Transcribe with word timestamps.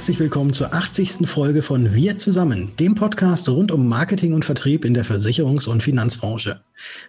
Herzlich 0.00 0.18
willkommen 0.18 0.54
zur 0.54 0.72
80. 0.72 1.28
Folge 1.28 1.60
von 1.60 1.94
Wir 1.94 2.16
zusammen, 2.16 2.72
dem 2.80 2.94
Podcast 2.94 3.50
rund 3.50 3.70
um 3.70 3.86
Marketing 3.86 4.32
und 4.32 4.46
Vertrieb 4.46 4.86
in 4.86 4.94
der 4.94 5.04
Versicherungs- 5.04 5.68
und 5.68 5.82
Finanzbranche. 5.82 6.62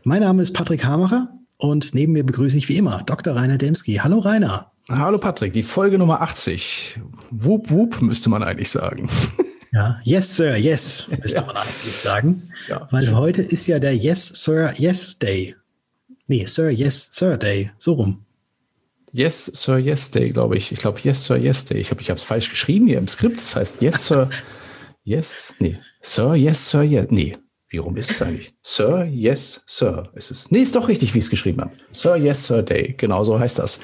Mein 0.03 0.23
Name 0.23 0.41
ist 0.41 0.51
Patrick 0.51 0.83
Hamacher 0.83 1.29
und 1.55 1.93
neben 1.93 2.11
mir 2.11 2.25
begrüße 2.25 2.57
ich 2.57 2.67
wie 2.67 2.75
immer 2.75 3.01
Dr. 3.03 3.33
Rainer 3.33 3.57
Demski. 3.57 4.01
Hallo 4.03 4.19
Rainer. 4.19 4.73
Hallo 4.89 5.19
Patrick, 5.19 5.53
die 5.53 5.63
Folge 5.63 5.97
Nummer 5.97 6.19
80. 6.19 6.99
Wup, 7.29 7.71
wup, 7.71 8.01
müsste 8.01 8.29
man 8.29 8.43
eigentlich 8.43 8.69
sagen. 8.69 9.07
Ja, 9.73 10.01
yes, 10.03 10.35
Sir, 10.35 10.57
yes, 10.57 11.07
müsste 11.21 11.43
man 11.45 11.55
eigentlich 11.55 11.93
sagen. 11.93 12.51
Ja. 12.67 12.89
Weil 12.91 13.15
heute 13.15 13.41
ist 13.41 13.67
ja 13.67 13.79
der 13.79 13.95
Yes, 13.95 14.27
Sir, 14.27 14.73
Yes 14.75 15.17
Day. 15.17 15.55
Nee, 16.27 16.45
Sir, 16.45 16.69
Yes, 16.71 17.09
Sir 17.13 17.37
Day. 17.37 17.71
So 17.77 17.93
rum. 17.93 18.25
Yes, 19.11 19.45
Sir, 19.45 19.77
Yes 19.77 20.11
Day, 20.11 20.29
glaube 20.29 20.57
ich. 20.57 20.71
Ich 20.71 20.79
glaube, 20.79 20.99
Yes, 21.03 21.25
Sir, 21.25 21.37
Yes 21.37 21.65
Day. 21.65 21.79
Ich 21.79 21.87
glaube, 21.87 22.01
ich 22.01 22.09
habe 22.09 22.19
es 22.19 22.25
falsch 22.25 22.49
geschrieben 22.49 22.87
hier 22.87 22.97
im 22.97 23.07
Skript. 23.07 23.37
Das 23.37 23.55
heißt 23.55 23.81
Yes, 23.81 24.05
Sir, 24.07 24.29
Yes, 25.03 25.53
nee. 25.59 25.77
Sir, 26.01 26.35
Yes, 26.35 26.69
Sir, 26.69 26.83
Yes. 26.83 27.07
Nee, 27.09 27.37
wie 27.71 27.77
rum 27.77 27.95
ist 27.95 28.11
es 28.11 28.21
eigentlich? 28.21 28.53
Sir, 28.61 29.05
yes, 29.05 29.63
Sir 29.65 30.09
ist 30.13 30.29
es. 30.29 30.51
Nee, 30.51 30.59
ist 30.59 30.75
doch 30.75 30.89
richtig, 30.89 31.13
wie 31.13 31.19
ich 31.19 31.25
es 31.25 31.29
geschrieben 31.29 31.61
habe. 31.61 31.71
Sir, 31.93 32.17
yes, 32.17 32.45
Sir 32.45 32.63
Day. 32.63 32.95
Genau 32.97 33.23
so 33.23 33.39
heißt 33.39 33.59
das. 33.59 33.79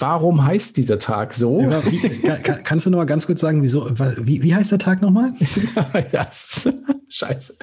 Warum 0.00 0.44
heißt 0.44 0.76
dieser 0.76 0.98
Tag 0.98 1.32
so? 1.32 1.60
Ja, 1.60 1.80
wie, 1.86 2.00
kann, 2.42 2.64
kannst 2.64 2.86
du 2.86 2.90
noch 2.90 2.98
mal 2.98 3.04
ganz 3.04 3.28
kurz 3.28 3.40
sagen, 3.40 3.62
wieso, 3.62 3.88
wie, 4.18 4.42
wie 4.42 4.54
heißt 4.56 4.72
der 4.72 4.80
Tag 4.80 5.02
nochmal? 5.02 5.32
ja, 6.12 6.28
scheiße. 7.08 7.58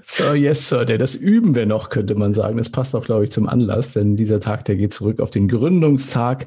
Sir, 0.00 0.34
yes, 0.36 0.68
Sir 0.68 0.86
Day. 0.86 0.96
Das 0.96 1.14
üben 1.14 1.54
wir 1.54 1.66
noch, 1.66 1.90
könnte 1.90 2.14
man 2.14 2.32
sagen. 2.32 2.56
Das 2.56 2.70
passt 2.70 2.96
auch, 2.96 3.04
glaube 3.04 3.24
ich, 3.24 3.30
zum 3.30 3.46
Anlass, 3.46 3.92
denn 3.92 4.16
dieser 4.16 4.40
Tag, 4.40 4.64
der 4.64 4.76
geht 4.76 4.94
zurück 4.94 5.20
auf 5.20 5.30
den 5.30 5.48
Gründungstag 5.48 6.46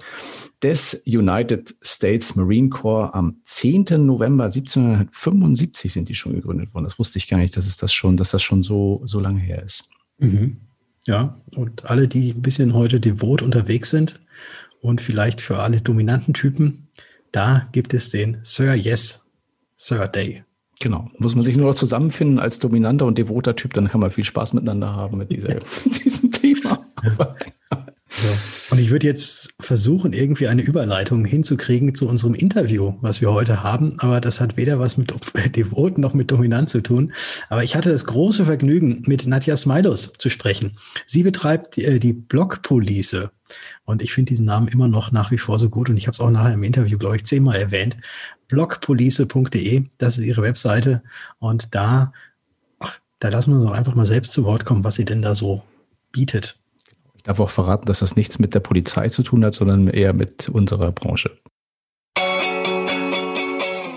des 0.64 1.03
United 1.06 1.75
States 1.81 2.36
Marine 2.36 2.69
Corps 2.69 3.14
am 3.14 3.38
10. 3.44 4.06
November 4.06 4.45
1775 4.45 5.92
sind 5.92 6.08
die 6.08 6.16
schon 6.16 6.33
gegründet 6.33 6.73
worden. 6.73 6.86
Das 6.86 6.97
wusste 6.97 7.17
ich 7.17 7.28
gar 7.28 7.38
nicht, 7.38 7.55
dass 7.58 7.67
es 7.67 7.78
das 7.78 7.94
schon, 7.94 8.16
dass 8.16 8.31
das 8.31 8.42
schon 8.42 8.64
so, 8.64 9.02
so 9.05 9.20
lange 9.20 9.39
her 9.39 9.61
ist. 9.61 9.83
Mhm. 10.20 10.58
Ja, 11.05 11.42
und 11.55 11.86
alle, 11.89 12.08
die 12.08 12.31
ein 12.31 12.42
bisschen 12.42 12.73
heute 12.73 13.02
devot 13.02 13.42
unterwegs 13.42 13.89
sind 13.89 14.22
und 14.81 15.02
vielleicht 15.02 15.42
für 15.42 15.59
alle 15.59 15.81
dominanten 15.81 16.33
Typen, 16.33 16.88
da 17.33 17.67
gibt 17.73 17.94
es 17.94 18.09
den 18.09 18.38
Sir 18.44 18.73
Yes, 18.73 19.27
Sir 19.75 20.08
Day. 20.08 20.44
Genau. 20.80 21.08
Muss 21.17 21.36
man 21.36 21.44
sich 21.44 21.58
nur 21.58 21.67
noch 21.67 21.75
zusammenfinden 21.75 22.39
als 22.39 22.59
dominanter 22.59 23.05
und 23.05 23.17
devoter 23.17 23.55
Typ, 23.55 23.73
dann 23.73 23.89
kann 23.89 24.02
man 24.02 24.11
viel 24.11 24.23
Spaß 24.23 24.53
miteinander 24.53 24.95
haben 24.95 25.17
mit 25.17 25.31
dieser, 25.31 25.55
diesem 26.03 26.31
Thema. 26.31 26.86
Ja. 27.03 27.09
So. 27.09 28.27
Und 28.74 28.80
ich 28.80 28.90
würde 28.90 29.06
jetzt 29.06 29.54
versuchen, 29.60 30.14
irgendwie 30.14 30.48
eine 30.48 30.64
Überleitung 30.64 31.26
hinzukriegen 31.26 31.94
zu 31.94 32.10
unserem 32.10 32.34
Interview, 32.34 32.96
was 33.02 33.22
wir 33.22 33.32
heute 33.32 33.62
haben. 33.62 34.00
Aber 34.00 34.20
das 34.20 34.42
hat 34.42 34.58
weder 34.58 34.80
was 34.80 34.98
mit 34.98 35.14
Devot 35.56 36.00
noch 36.00 36.16
mit 36.16 36.32
Dominant 36.32 36.72
zu 36.72 36.82
tun. 36.82 37.14
Aber 37.50 37.64
ich 37.64 37.76
hatte 37.76 37.92
das 37.92 38.06
große 38.06 38.46
Vergnügen, 38.46 39.04
mit 39.06 39.28
Nadja 39.28 39.56
Smailos 39.58 40.14
zu 40.14 40.28
sprechen. 40.30 40.72
Sie 41.06 41.22
betreibt 41.22 41.76
die, 41.76 41.86
äh, 41.86 42.00
die 42.00 42.14
Blogpolice. 42.14 43.30
Und 43.86 44.02
ich 44.02 44.12
finde 44.12 44.30
diesen 44.30 44.48
Namen 44.48 44.68
immer 44.70 44.88
noch 44.88 45.12
nach 45.12 45.30
wie 45.30 45.38
vor 45.38 45.60
so 45.60 45.70
gut. 45.70 45.92
Und 45.92 45.98
ich 45.98 46.08
habe 46.08 46.14
es 46.14 46.20
auch 46.20 46.32
nachher 46.32 46.56
im 46.56 46.64
Interview, 46.64 46.98
glaube 46.98 47.18
ich, 47.18 47.26
zehnmal 47.26 47.58
erwähnt. 47.58 47.98
blogpolice.de, 48.48 49.84
das 50.00 50.18
ist 50.18 50.26
ihre 50.26 50.42
Webseite. 50.42 51.04
Und 51.38 51.76
da, 51.76 52.12
ach, 52.80 52.98
da 53.20 53.30
lassen 53.30 53.52
wir 53.52 53.60
uns 53.60 53.67
auch 53.67 53.76
einfach 53.76 53.94
mal 53.94 54.08
selbst 54.08 54.32
zu 54.32 54.45
Wort 54.45 54.66
kommen, 54.66 54.83
was 54.83 54.95
sie 54.95 55.06
denn 55.06 55.22
da 55.22 55.36
so 55.36 55.62
bietet. 56.12 56.58
Ich 57.23 57.28
darf 57.28 57.39
auch 57.39 57.52
verraten, 57.52 57.86
dass 57.86 58.00
das 58.00 58.17
nichts 58.17 58.38
mit 58.38 58.54
der 58.54 58.60
Polizei 58.60 59.08
zu 59.08 59.23
tun 59.23 59.45
hat, 59.45 59.54
sondern 59.54 59.88
eher 59.88 60.11
mit 60.11 60.50
unserer 60.50 60.92
Branche. 60.92 61.32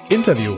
Interview. 0.09 0.57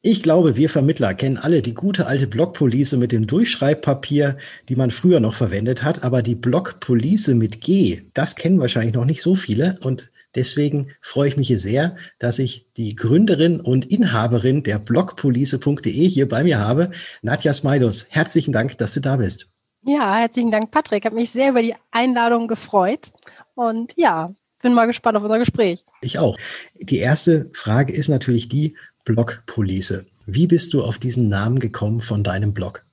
Ich 0.00 0.22
glaube, 0.22 0.56
wir 0.56 0.70
Vermittler 0.70 1.12
kennen 1.12 1.36
alle 1.36 1.60
die 1.60 1.74
gute 1.74 2.06
alte 2.06 2.26
Blockpolice 2.26 2.96
mit 2.96 3.12
dem 3.12 3.26
Durchschreibpapier, 3.26 4.38
die 4.70 4.74
man 4.74 4.90
früher 4.90 5.20
noch 5.20 5.34
verwendet 5.34 5.82
hat. 5.82 6.02
Aber 6.02 6.22
die 6.22 6.34
Blockpolice 6.34 7.34
mit 7.34 7.60
G, 7.60 8.04
das 8.14 8.34
kennen 8.34 8.58
wahrscheinlich 8.58 8.94
noch 8.94 9.04
nicht 9.04 9.20
so 9.20 9.34
viele. 9.34 9.78
Und 9.82 10.10
deswegen 10.34 10.92
freue 11.02 11.28
ich 11.28 11.36
mich 11.36 11.48
hier 11.48 11.58
sehr, 11.58 11.94
dass 12.20 12.38
ich 12.38 12.68
die 12.78 12.96
Gründerin 12.96 13.60
und 13.60 13.84
Inhaberin 13.84 14.62
der 14.62 14.78
Blockpolice.de 14.78 16.08
hier 16.08 16.26
bei 16.26 16.42
mir 16.42 16.58
habe, 16.58 16.90
Nadja 17.20 17.52
Smaidos. 17.52 18.06
Herzlichen 18.08 18.52
Dank, 18.52 18.78
dass 18.78 18.94
du 18.94 19.00
da 19.00 19.16
bist. 19.16 19.52
Ja, 19.84 20.16
herzlichen 20.16 20.50
Dank, 20.50 20.70
Patrick. 20.70 21.04
Hat 21.04 21.12
mich 21.12 21.30
sehr 21.30 21.50
über 21.50 21.62
die 21.62 21.74
Einladung 21.90 22.46
gefreut. 22.46 23.10
Und 23.54 23.94
ja, 23.96 24.34
bin 24.62 24.74
mal 24.74 24.86
gespannt 24.86 25.16
auf 25.16 25.24
unser 25.24 25.38
Gespräch. 25.38 25.84
Ich 26.00 26.18
auch. 26.18 26.38
Die 26.78 26.98
erste 26.98 27.50
Frage 27.52 27.92
ist 27.92 28.08
natürlich 28.08 28.48
die 28.48 28.76
Blogpolice. 29.04 30.06
Wie 30.26 30.46
bist 30.46 30.72
du 30.72 30.84
auf 30.84 30.98
diesen 30.98 31.28
Namen 31.28 31.58
gekommen 31.58 32.00
von 32.00 32.22
deinem 32.22 32.54
Blog? 32.54 32.86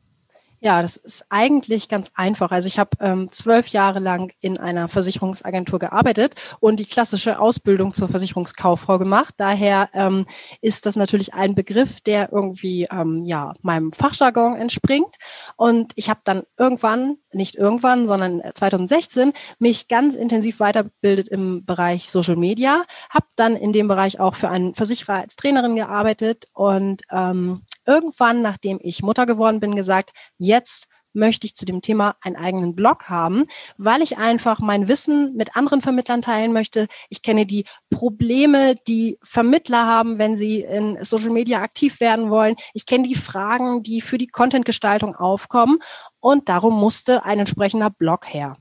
Ja, 0.61 0.81
das 0.81 0.97
ist 0.97 1.25
eigentlich 1.29 1.87
ganz 1.87 2.11
einfach. 2.15 2.51
Also 2.51 2.67
ich 2.67 2.79
habe 2.79 2.91
ähm, 2.99 3.31
zwölf 3.31 3.69
Jahre 3.69 3.99
lang 3.99 4.33
in 4.41 4.57
einer 4.57 4.89
Versicherungsagentur 4.89 5.79
gearbeitet 5.79 6.35
und 6.59 6.81
die 6.81 6.85
klassische 6.85 7.39
Ausbildung 7.39 7.93
zur 7.93 8.09
Versicherungskauffrau 8.09 8.99
gemacht. 8.99 9.35
Daher 9.37 9.89
ähm, 9.93 10.25
ist 10.59 10.85
das 10.85 10.97
natürlich 10.97 11.33
ein 11.33 11.55
Begriff, 11.55 12.01
der 12.01 12.33
irgendwie 12.33 12.89
ähm, 12.91 13.23
ja 13.23 13.53
meinem 13.61 13.93
Fachjargon 13.93 14.57
entspringt. 14.57 15.15
Und 15.55 15.93
ich 15.95 16.09
habe 16.09 16.19
dann 16.25 16.43
irgendwann, 16.57 17.15
nicht 17.31 17.55
irgendwann, 17.55 18.05
sondern 18.05 18.41
2016 18.53 19.31
mich 19.59 19.87
ganz 19.87 20.15
intensiv 20.15 20.59
weitergebildet 20.59 21.29
im 21.29 21.63
Bereich 21.63 22.09
Social 22.09 22.35
Media, 22.35 22.83
habe 23.09 23.27
dann 23.37 23.55
in 23.55 23.71
dem 23.71 23.87
Bereich 23.87 24.19
auch 24.19 24.35
für 24.35 24.49
einen 24.49 24.75
Versicherer 24.75 25.21
als 25.21 25.37
Trainerin 25.37 25.77
gearbeitet 25.77 26.47
und 26.53 27.03
ähm, 27.11 27.61
irgendwann, 27.89 28.41
nachdem 28.41 28.79
ich 28.81 29.01
Mutter 29.01 29.25
geworden 29.25 29.59
bin, 29.59 29.75
gesagt, 29.75 30.11
jetzt 30.37 30.87
möchte 31.13 31.47
ich 31.47 31.55
zu 31.55 31.65
dem 31.65 31.81
Thema 31.81 32.15
einen 32.21 32.35
eigenen 32.35 32.75
Blog 32.75 33.09
haben, 33.09 33.45
weil 33.77 34.01
ich 34.03 34.17
einfach 34.17 34.59
mein 34.59 34.87
Wissen 34.87 35.35
mit 35.35 35.55
anderen 35.55 35.81
Vermittlern 35.81 36.21
teilen 36.21 36.53
möchte. 36.53 36.87
Ich 37.09 37.23
kenne 37.23 37.47
die 37.47 37.65
Probleme, 37.89 38.75
die 38.87 39.17
Vermittler 39.23 39.85
haben, 39.87 40.19
wenn 40.19 40.37
sie 40.37 40.61
in 40.61 41.03
Social 41.03 41.31
Media 41.31 41.61
aktiv 41.61 41.99
werden 41.99 42.29
wollen. 42.29 42.55
Ich 42.73 42.85
kenne 42.85 43.07
die 43.07 43.15
Fragen, 43.15 43.81
die 43.81 44.01
für 44.01 44.19
die 44.19 44.27
Contentgestaltung 44.27 45.15
aufkommen. 45.15 45.79
Und 46.19 46.47
darum 46.47 46.79
musste 46.79 47.25
ein 47.25 47.39
entsprechender 47.39 47.89
Blog 47.89 48.31
her. 48.31 48.57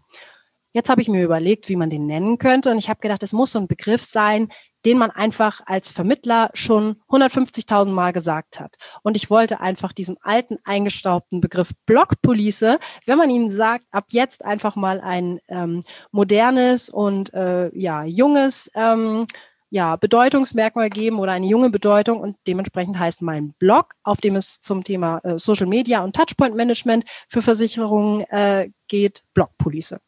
Jetzt 0.73 0.91
habe 0.91 1.01
ich 1.01 1.09
mir 1.09 1.25
überlegt, 1.25 1.69
wie 1.69 1.77
man 1.77 1.91
den 1.91 2.07
nennen 2.07 2.39
könnte. 2.39 2.71
Und 2.71 2.79
ich 2.79 2.89
habe 2.89 3.01
gedacht, 3.01 3.23
es 3.23 3.33
muss 3.33 3.53
so 3.53 3.59
ein 3.59 3.69
Begriff 3.69 4.03
sein, 4.03 4.49
den 4.85 4.99
man 4.99 5.11
einfach 5.11 5.61
als 5.67 5.93
Vermittler 5.93 6.51
schon 6.55 6.97
150.000 7.09 7.91
Mal 7.91 8.13
gesagt 8.13 8.61
hat. 8.61 8.77
Und 9.03 9.17
ich 9.17 9.31
wollte 9.31 9.61
einfach 9.61 9.93
diesem 9.93 10.17
alten, 10.21 10.59
eingestaubten 10.65 11.41
Begriff 11.41 11.73
Blockpolice, 11.87 12.79
wenn 13.07 13.19
man 13.19 13.31
ihnen 13.31 13.51
sagt, 13.51 13.87
ab 13.91 14.07
jetzt 14.11 14.45
einfach 14.45 14.77
mal 14.77 15.01
ein 15.01 15.41
ähm, 15.49 15.85
modernes 16.11 16.89
und 16.89 17.33
äh, 17.35 17.77
ja, 17.77 18.05
junges 18.05 18.71
ähm, 18.75 19.27
ja, 19.71 19.97
Bedeutungsmerkmal 19.97 20.91
geben 20.91 21.19
oder 21.19 21.33
eine 21.33 21.47
junge 21.47 21.71
Bedeutung 21.71 22.21
und 22.21 22.37
dementsprechend 22.47 22.99
heißt 22.99 23.23
mein 23.23 23.53
Blog, 23.59 23.95
auf 24.03 24.21
dem 24.21 24.37
es 24.37 24.61
zum 24.61 24.85
Thema 24.85 25.19
äh, 25.25 25.39
Social 25.39 25.67
Media 25.67 26.03
und 26.03 26.17
Touchpoint 26.17 26.55
Management 26.55 27.05
für 27.29 27.43
Versicherungen 27.43 28.23
äh, 28.31 28.71
geht, 28.89 29.23
Blockpolice. 29.35 30.01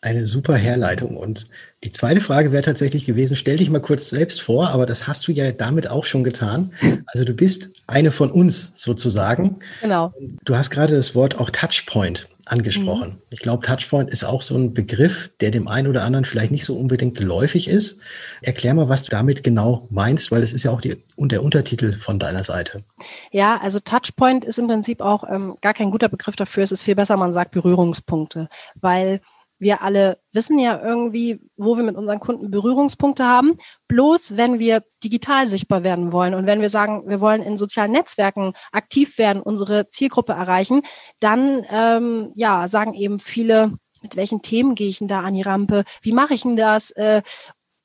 Eine 0.00 0.26
super 0.26 0.54
Herleitung. 0.54 1.16
Und 1.16 1.48
die 1.82 1.90
zweite 1.90 2.20
Frage 2.20 2.52
wäre 2.52 2.62
tatsächlich 2.62 3.04
gewesen, 3.04 3.36
stell 3.36 3.56
dich 3.56 3.68
mal 3.68 3.80
kurz 3.80 4.10
selbst 4.10 4.40
vor, 4.40 4.70
aber 4.70 4.86
das 4.86 5.06
hast 5.08 5.26
du 5.26 5.32
ja 5.32 5.50
damit 5.50 5.90
auch 5.90 6.04
schon 6.04 6.22
getan. 6.24 6.72
Also 7.06 7.24
du 7.24 7.34
bist 7.34 7.70
eine 7.86 8.10
von 8.10 8.30
uns 8.30 8.72
sozusagen. 8.76 9.58
Genau. 9.80 10.12
Du 10.44 10.56
hast 10.56 10.70
gerade 10.70 10.94
das 10.94 11.14
Wort 11.14 11.40
auch 11.40 11.50
Touchpoint 11.50 12.28
angesprochen. 12.50 13.10
Mhm. 13.10 13.22
Ich 13.30 13.40
glaube, 13.40 13.66
Touchpoint 13.66 14.10
ist 14.10 14.24
auch 14.24 14.42
so 14.42 14.56
ein 14.56 14.74
Begriff, 14.74 15.30
der 15.40 15.50
dem 15.50 15.68
einen 15.68 15.88
oder 15.88 16.04
anderen 16.04 16.24
vielleicht 16.24 16.50
nicht 16.50 16.64
so 16.64 16.76
unbedingt 16.76 17.16
geläufig 17.16 17.68
ist. 17.68 18.00
Erklär 18.42 18.74
mal, 18.74 18.88
was 18.88 19.04
du 19.04 19.10
damit 19.10 19.42
genau 19.42 19.86
meinst, 19.90 20.30
weil 20.30 20.40
das 20.40 20.52
ist 20.52 20.62
ja 20.64 20.70
auch 20.70 20.80
die, 20.80 20.96
der 21.16 21.42
Untertitel 21.42 21.92
von 21.92 22.18
deiner 22.18 22.44
Seite. 22.44 22.82
Ja, 23.30 23.58
also 23.60 23.80
Touchpoint 23.80 24.44
ist 24.44 24.58
im 24.58 24.66
Prinzip 24.66 25.00
auch 25.00 25.24
ähm, 25.28 25.56
gar 25.60 25.74
kein 25.74 25.90
guter 25.90 26.08
Begriff 26.08 26.36
dafür. 26.36 26.62
Es 26.62 26.72
ist 26.72 26.84
viel 26.84 26.94
besser, 26.94 27.16
man 27.16 27.32
sagt 27.32 27.52
Berührungspunkte, 27.52 28.48
weil 28.80 29.20
wir 29.58 29.82
alle 29.82 30.18
wissen 30.32 30.58
ja 30.58 30.80
irgendwie, 30.80 31.40
wo 31.56 31.76
wir 31.76 31.84
mit 31.84 31.96
unseren 31.96 32.20
Kunden 32.20 32.50
Berührungspunkte 32.50 33.24
haben. 33.24 33.56
Bloß 33.88 34.36
wenn 34.36 34.58
wir 34.58 34.84
digital 35.02 35.46
sichtbar 35.46 35.82
werden 35.82 36.12
wollen 36.12 36.34
und 36.34 36.46
wenn 36.46 36.60
wir 36.60 36.70
sagen, 36.70 37.08
wir 37.08 37.20
wollen 37.20 37.42
in 37.42 37.58
sozialen 37.58 37.92
Netzwerken 37.92 38.52
aktiv 38.72 39.18
werden, 39.18 39.42
unsere 39.42 39.88
Zielgruppe 39.88 40.32
erreichen, 40.32 40.82
dann 41.20 41.64
ähm, 41.70 42.32
ja 42.34 42.68
sagen 42.68 42.94
eben 42.94 43.18
viele, 43.18 43.72
mit 44.02 44.16
welchen 44.16 44.42
Themen 44.42 44.74
gehe 44.74 44.88
ich 44.88 44.98
denn 44.98 45.08
da 45.08 45.20
an 45.20 45.34
die 45.34 45.42
Rampe? 45.42 45.84
Wie 46.02 46.12
mache 46.12 46.34
ich 46.34 46.42
denn 46.42 46.56
das? 46.56 46.90
Äh, 46.92 47.22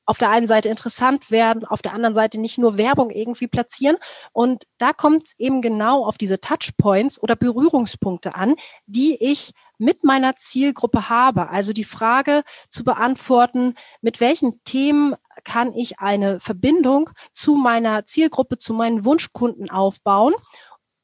auf 0.06 0.18
der 0.18 0.30
einen 0.30 0.46
Seite 0.46 0.68
interessant 0.68 1.30
werden, 1.30 1.64
auf 1.64 1.82
der 1.82 1.94
anderen 1.94 2.14
Seite 2.14 2.40
nicht 2.40 2.58
nur 2.58 2.76
Werbung 2.76 3.10
irgendwie 3.10 3.46
platzieren. 3.46 3.96
Und 4.32 4.64
da 4.78 4.92
kommt 4.92 5.28
es 5.28 5.34
eben 5.38 5.62
genau 5.62 6.04
auf 6.04 6.18
diese 6.18 6.40
Touchpoints 6.40 7.22
oder 7.22 7.36
Berührungspunkte 7.36 8.34
an, 8.34 8.54
die 8.86 9.16
ich 9.22 9.52
mit 9.78 10.04
meiner 10.04 10.36
Zielgruppe 10.36 11.08
habe. 11.08 11.50
Also 11.50 11.72
die 11.72 11.84
Frage 11.84 12.42
zu 12.70 12.84
beantworten, 12.84 13.74
mit 14.00 14.20
welchen 14.20 14.62
Themen 14.64 15.14
kann 15.42 15.72
ich 15.74 15.98
eine 15.98 16.40
Verbindung 16.40 17.10
zu 17.32 17.54
meiner 17.56 18.06
Zielgruppe, 18.06 18.58
zu 18.58 18.72
meinen 18.74 19.04
Wunschkunden 19.04 19.70
aufbauen 19.70 20.34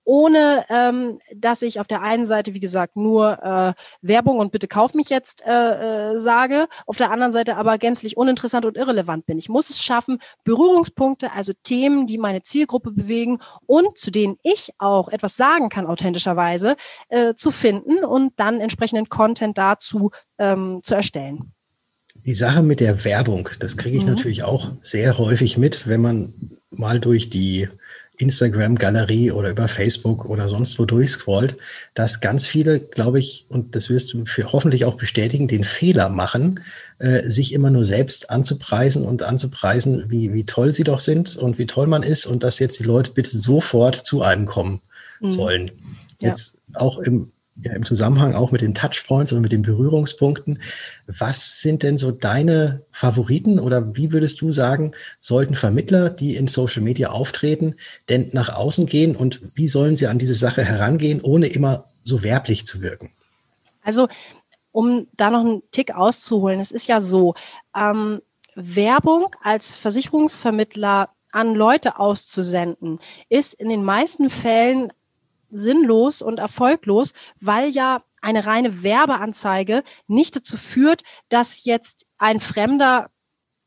ohne 0.05 0.64
ähm, 0.69 1.20
dass 1.35 1.62
ich 1.62 1.81
auf 1.81 1.87
der 1.87 2.02
einen 2.02 2.26
Seite, 2.26 2.55
wie 2.55 2.61
gesagt, 2.61 2.97
nur 2.97 3.43
äh, 3.43 3.73
Werbung 4.02 4.38
und 4.38 4.52
bitte 4.52 4.69
kauf 4.69 4.94
mich 4.94 5.08
jetzt 5.08 5.44
äh, 5.47 6.14
äh, 6.14 6.19
sage, 6.19 6.67
auf 6.87 6.97
der 6.97 7.11
anderen 7.11 7.32
Seite 7.32 7.56
aber 7.56 7.79
gänzlich 7.79 8.17
uninteressant 8.17 8.67
und 8.67 8.76
irrelevant 8.76 9.26
bin. 9.26 9.38
Ich 9.38 9.49
muss 9.49 9.70
es 9.70 9.82
schaffen, 9.82 10.19
Berührungspunkte, 10.44 11.32
also 11.32 11.52
Themen, 11.62 12.06
die 12.06 12.19
meine 12.19 12.43
Zielgruppe 12.43 12.91
bewegen 12.91 13.38
und 13.67 13.99
zu 13.99 14.11
denen 14.11 14.37
ich 14.43 14.70
auch 14.79 15.08
etwas 15.08 15.37
sagen 15.37 15.69
kann, 15.69 15.87
authentischerweise, 15.87 16.76
äh, 17.08 17.35
zu 17.35 17.50
finden 17.50 18.05
und 18.05 18.32
dann 18.37 18.61
entsprechenden 18.61 19.08
Content 19.08 19.58
dazu 19.58 20.11
ähm, 20.38 20.81
zu 20.82 20.94
erstellen. 20.94 21.52
Die 22.26 22.35
Sache 22.35 22.62
mit 22.62 22.81
der 22.81 23.05
Werbung, 23.05 23.49
das 23.61 23.76
kriege 23.76 23.97
ich 23.97 24.05
mhm. 24.05 24.11
natürlich 24.11 24.43
auch 24.43 24.73
sehr 24.82 25.19
häufig 25.19 25.56
mit, 25.56 25.87
wenn 25.87 26.02
man 26.02 26.58
mal 26.70 27.00
durch 27.00 27.31
die 27.31 27.69
Instagram-Galerie 28.21 29.33
oder 29.33 29.51
über 29.51 29.69
Facebook 29.69 30.25
oder 30.25 30.49
sonst 30.49 30.79
wo 30.79 30.85
durchscrollt, 30.85 31.57
dass 31.95 32.21
ganz 32.21 32.47
viele, 32.47 32.81
glaube 32.81 33.19
ich, 33.19 33.47
und 33.49 33.75
das 33.75 33.91
wirst 33.91 34.13
du 34.13 34.25
für 34.27 34.53
hoffentlich 34.53 34.85
auch 34.85 34.95
bestätigen, 34.95 35.49
den 35.49 35.65
Fehler 35.65 36.09
machen, 36.09 36.61
äh, 36.99 37.29
sich 37.29 37.53
immer 37.53 37.71
nur 37.71 37.85
selbst 37.85 38.31
anzupreisen 38.31 39.05
und 39.05 39.23
anzupreisen, 39.23 40.05
wie, 40.09 40.33
wie 40.33 40.45
toll 40.45 40.73
sie 40.73 40.85
doch 40.85 41.01
sind 41.01 41.37
und 41.37 41.59
wie 41.59 41.67
toll 41.67 41.87
man 41.87 42.03
ist 42.03 42.27
und 42.27 42.43
dass 42.43 42.59
jetzt 42.59 42.79
die 42.79 42.85
Leute 42.85 43.13
bitte 43.13 43.37
sofort 43.37 43.97
zu 44.07 44.23
einem 44.23 44.47
kommen 44.47 44.81
mhm. 45.21 45.33
sollen. 45.33 45.71
Jetzt 46.21 46.57
ja. 46.73 46.81
auch 46.81 46.99
im 46.99 47.31
ja, 47.62 47.73
im 47.73 47.85
Zusammenhang 47.85 48.35
auch 48.35 48.53
mit 48.53 48.61
den 48.61 48.75
Touchpoints 48.75 49.33
oder 49.33 49.41
mit 49.41 49.53
den 49.53 49.62
Berührungspunkten. 49.62 50.61
Was 51.07 51.61
sind 51.61 51.83
denn 51.83 51.99
so 51.99 52.11
deine 52.11 52.83
Favoriten 52.91 53.59
oder 53.59 53.97
wie 53.97 54.12
würdest 54.12 54.41
du 54.41 54.53
sagen, 54.53 54.93
sollten 55.21 55.55
Vermittler, 55.55 56.11
die 56.11 56.37
in 56.37 56.49
Social 56.49 56.83
Media 56.83 57.11
auftreten, 57.11 57.77
denn 58.09 58.31
nach 58.33 58.55
außen 58.55 58.87
gehen 58.87 59.17
und 59.17 59.41
wie 59.55 59.69
sollen 59.69 59.97
sie 59.97 60.07
an 60.07 60.19
diese 60.19 60.35
Sache 60.35 60.65
herangehen, 60.65 61.21
ohne 61.21 61.47
immer 61.49 61.85
so 62.03 62.23
werblich 62.23 62.67
zu 62.67 62.81
wirken? 62.81 63.11
Also, 63.83 64.09
um 64.73 65.09
da 65.17 65.31
noch 65.31 65.41
einen 65.41 65.62
Tick 65.71 65.95
auszuholen, 65.95 66.61
es 66.61 66.71
ist 66.71 66.87
ja 66.87 67.01
so, 67.01 67.35
ähm, 67.77 68.21
Werbung 68.55 69.35
als 69.43 69.75
Versicherungsvermittler 69.75 71.11
an 71.33 71.55
Leute 71.55 71.99
auszusenden, 71.99 72.99
ist 73.29 73.55
in 73.55 73.69
den 73.69 73.85
meisten 73.85 74.31
Fällen 74.31 74.93
sinnlos 75.50 76.23
und 76.23 76.38
erfolglos, 76.38 77.12
weil 77.41 77.69
ja 77.69 78.02
eine 78.20 78.47
reine 78.47 78.82
Werbeanzeige 78.82 79.82
nicht 80.06 80.37
dazu 80.37 80.56
führt, 80.56 81.02
dass 81.29 81.64
jetzt 81.64 82.06
ein 82.19 82.41
Fremder 82.41 83.11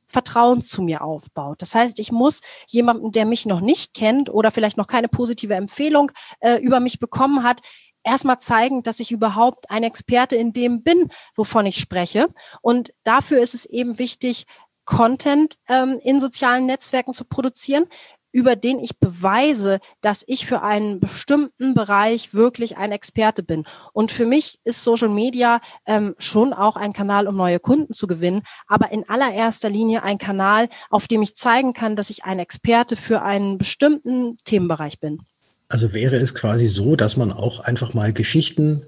Vertrauen 0.05 0.61
zu 0.61 0.83
mir 0.83 1.01
aufbaut. 1.01 1.61
Das 1.61 1.73
heißt, 1.73 1.99
ich 1.99 2.11
muss 2.11 2.41
jemanden, 2.67 3.11
der 3.11 3.25
mich 3.25 3.45
noch 3.47 3.61
nicht 3.61 3.95
kennt 3.95 4.29
oder 4.29 4.51
vielleicht 4.51 4.77
noch 4.77 4.87
keine 4.87 5.07
positive 5.07 5.55
Empfehlung 5.55 6.11
äh, 6.39 6.57
über 6.57 6.79
mich 6.79 6.99
bekommen 6.99 7.43
hat, 7.43 7.61
erstmal 8.03 8.39
zeigen, 8.39 8.83
dass 8.83 8.99
ich 8.99 9.11
überhaupt 9.11 9.71
ein 9.71 9.83
Experte 9.83 10.35
in 10.35 10.53
dem 10.53 10.83
bin, 10.83 11.09
wovon 11.35 11.65
ich 11.65 11.77
spreche. 11.77 12.27
Und 12.61 12.93
dafür 13.03 13.41
ist 13.41 13.55
es 13.55 13.65
eben 13.65 13.97
wichtig, 13.97 14.45
Content 14.85 15.57
ähm, 15.67 15.99
in 16.03 16.19
sozialen 16.19 16.65
Netzwerken 16.65 17.13
zu 17.13 17.25
produzieren, 17.25 17.85
über 18.33 18.57
den 18.57 18.79
ich 18.79 18.97
beweise, 18.97 19.79
dass 20.01 20.25
ich 20.27 20.45
für 20.45 20.61
einen 20.61 20.99
bestimmten 20.99 21.73
Bereich 21.73 22.33
wirklich 22.33 22.75
ein 22.75 22.91
Experte 22.91 23.43
bin. 23.43 23.63
Und 23.93 24.11
für 24.11 24.25
mich 24.25 24.59
ist 24.65 24.83
Social 24.83 25.07
Media 25.07 25.61
ähm, 25.85 26.15
schon 26.17 26.51
auch 26.51 26.75
ein 26.75 26.91
Kanal, 26.91 27.27
um 27.27 27.37
neue 27.37 27.59
Kunden 27.59 27.93
zu 27.93 28.07
gewinnen, 28.07 28.41
aber 28.67 28.91
in 28.91 29.07
allererster 29.07 29.69
Linie 29.69 30.03
ein 30.03 30.17
Kanal, 30.17 30.67
auf 30.89 31.07
dem 31.07 31.21
ich 31.21 31.37
zeigen 31.37 31.73
kann, 31.73 31.95
dass 31.95 32.09
ich 32.09 32.25
ein 32.25 32.39
Experte 32.39 32.97
für 32.97 33.21
einen 33.21 33.57
bestimmten 33.57 34.37
Themenbereich 34.43 34.99
bin. 34.99 35.21
Also 35.69 35.93
wäre 35.93 36.17
es 36.17 36.35
quasi 36.35 36.67
so, 36.67 36.97
dass 36.97 37.15
man 37.15 37.31
auch 37.31 37.61
einfach 37.61 37.93
mal 37.93 38.11
Geschichten 38.11 38.83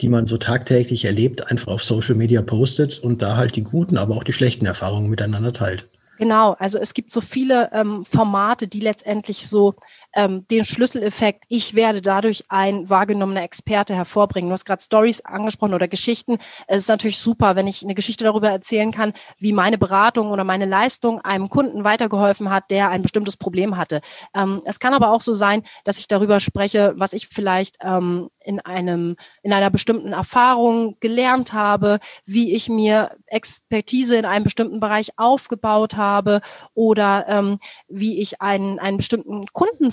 die 0.00 0.08
man 0.08 0.26
so 0.26 0.38
tagtäglich 0.38 1.04
erlebt, 1.04 1.50
einfach 1.50 1.68
auf 1.68 1.84
Social 1.84 2.14
Media 2.14 2.42
postet 2.42 2.98
und 2.98 3.22
da 3.22 3.36
halt 3.36 3.56
die 3.56 3.62
guten, 3.62 3.98
aber 3.98 4.16
auch 4.16 4.24
die 4.24 4.32
schlechten 4.32 4.66
Erfahrungen 4.66 5.10
miteinander 5.10 5.52
teilt. 5.52 5.86
Genau, 6.20 6.52
also 6.58 6.78
es 6.78 6.92
gibt 6.92 7.10
so 7.10 7.22
viele 7.22 7.70
ähm, 7.72 8.04
Formate, 8.04 8.68
die 8.68 8.80
letztendlich 8.80 9.48
so 9.48 9.76
ähm, 10.14 10.46
den 10.48 10.64
Schlüsseleffekt, 10.64 11.44
ich 11.48 11.74
werde 11.74 12.02
dadurch 12.02 12.44
ein 12.48 12.88
wahrgenommener 12.90 13.42
Experte 13.42 13.94
hervorbringen. 13.94 14.48
Du 14.48 14.52
hast 14.52 14.64
gerade 14.64 14.82
Stories 14.82 15.20
angesprochen 15.24 15.74
oder 15.74 15.88
Geschichten. 15.88 16.38
Es 16.66 16.78
ist 16.82 16.88
natürlich 16.88 17.18
super, 17.18 17.56
wenn 17.56 17.66
ich 17.66 17.82
eine 17.82 17.94
Geschichte 17.94 18.24
darüber 18.24 18.50
erzählen 18.50 18.92
kann, 18.92 19.12
wie 19.38 19.52
meine 19.52 19.78
Beratung 19.78 20.30
oder 20.30 20.44
meine 20.44 20.66
Leistung 20.66 21.20
einem 21.20 21.48
Kunden 21.48 21.84
weitergeholfen 21.84 22.50
hat, 22.50 22.70
der 22.70 22.90
ein 22.90 23.02
bestimmtes 23.02 23.36
Problem 23.36 23.76
hatte. 23.76 24.00
Ähm, 24.34 24.62
es 24.64 24.80
kann 24.80 24.94
aber 24.94 25.12
auch 25.12 25.20
so 25.20 25.34
sein, 25.34 25.62
dass 25.84 25.98
ich 25.98 26.08
darüber 26.08 26.40
spreche, 26.40 26.94
was 26.96 27.12
ich 27.12 27.28
vielleicht 27.28 27.78
ähm, 27.82 28.30
in 28.42 28.60
einem, 28.60 29.16
in 29.42 29.52
einer 29.52 29.70
bestimmten 29.70 30.12
Erfahrung 30.12 30.96
gelernt 31.00 31.52
habe, 31.52 32.00
wie 32.24 32.54
ich 32.54 32.68
mir 32.68 33.12
Expertise 33.26 34.16
in 34.16 34.24
einem 34.24 34.44
bestimmten 34.44 34.80
Bereich 34.80 35.18
aufgebaut 35.18 35.96
habe 35.96 36.40
oder 36.74 37.26
ähm, 37.28 37.58
wie 37.88 38.20
ich 38.20 38.40
einen, 38.40 38.78
einen 38.78 38.96
bestimmten 38.96 39.46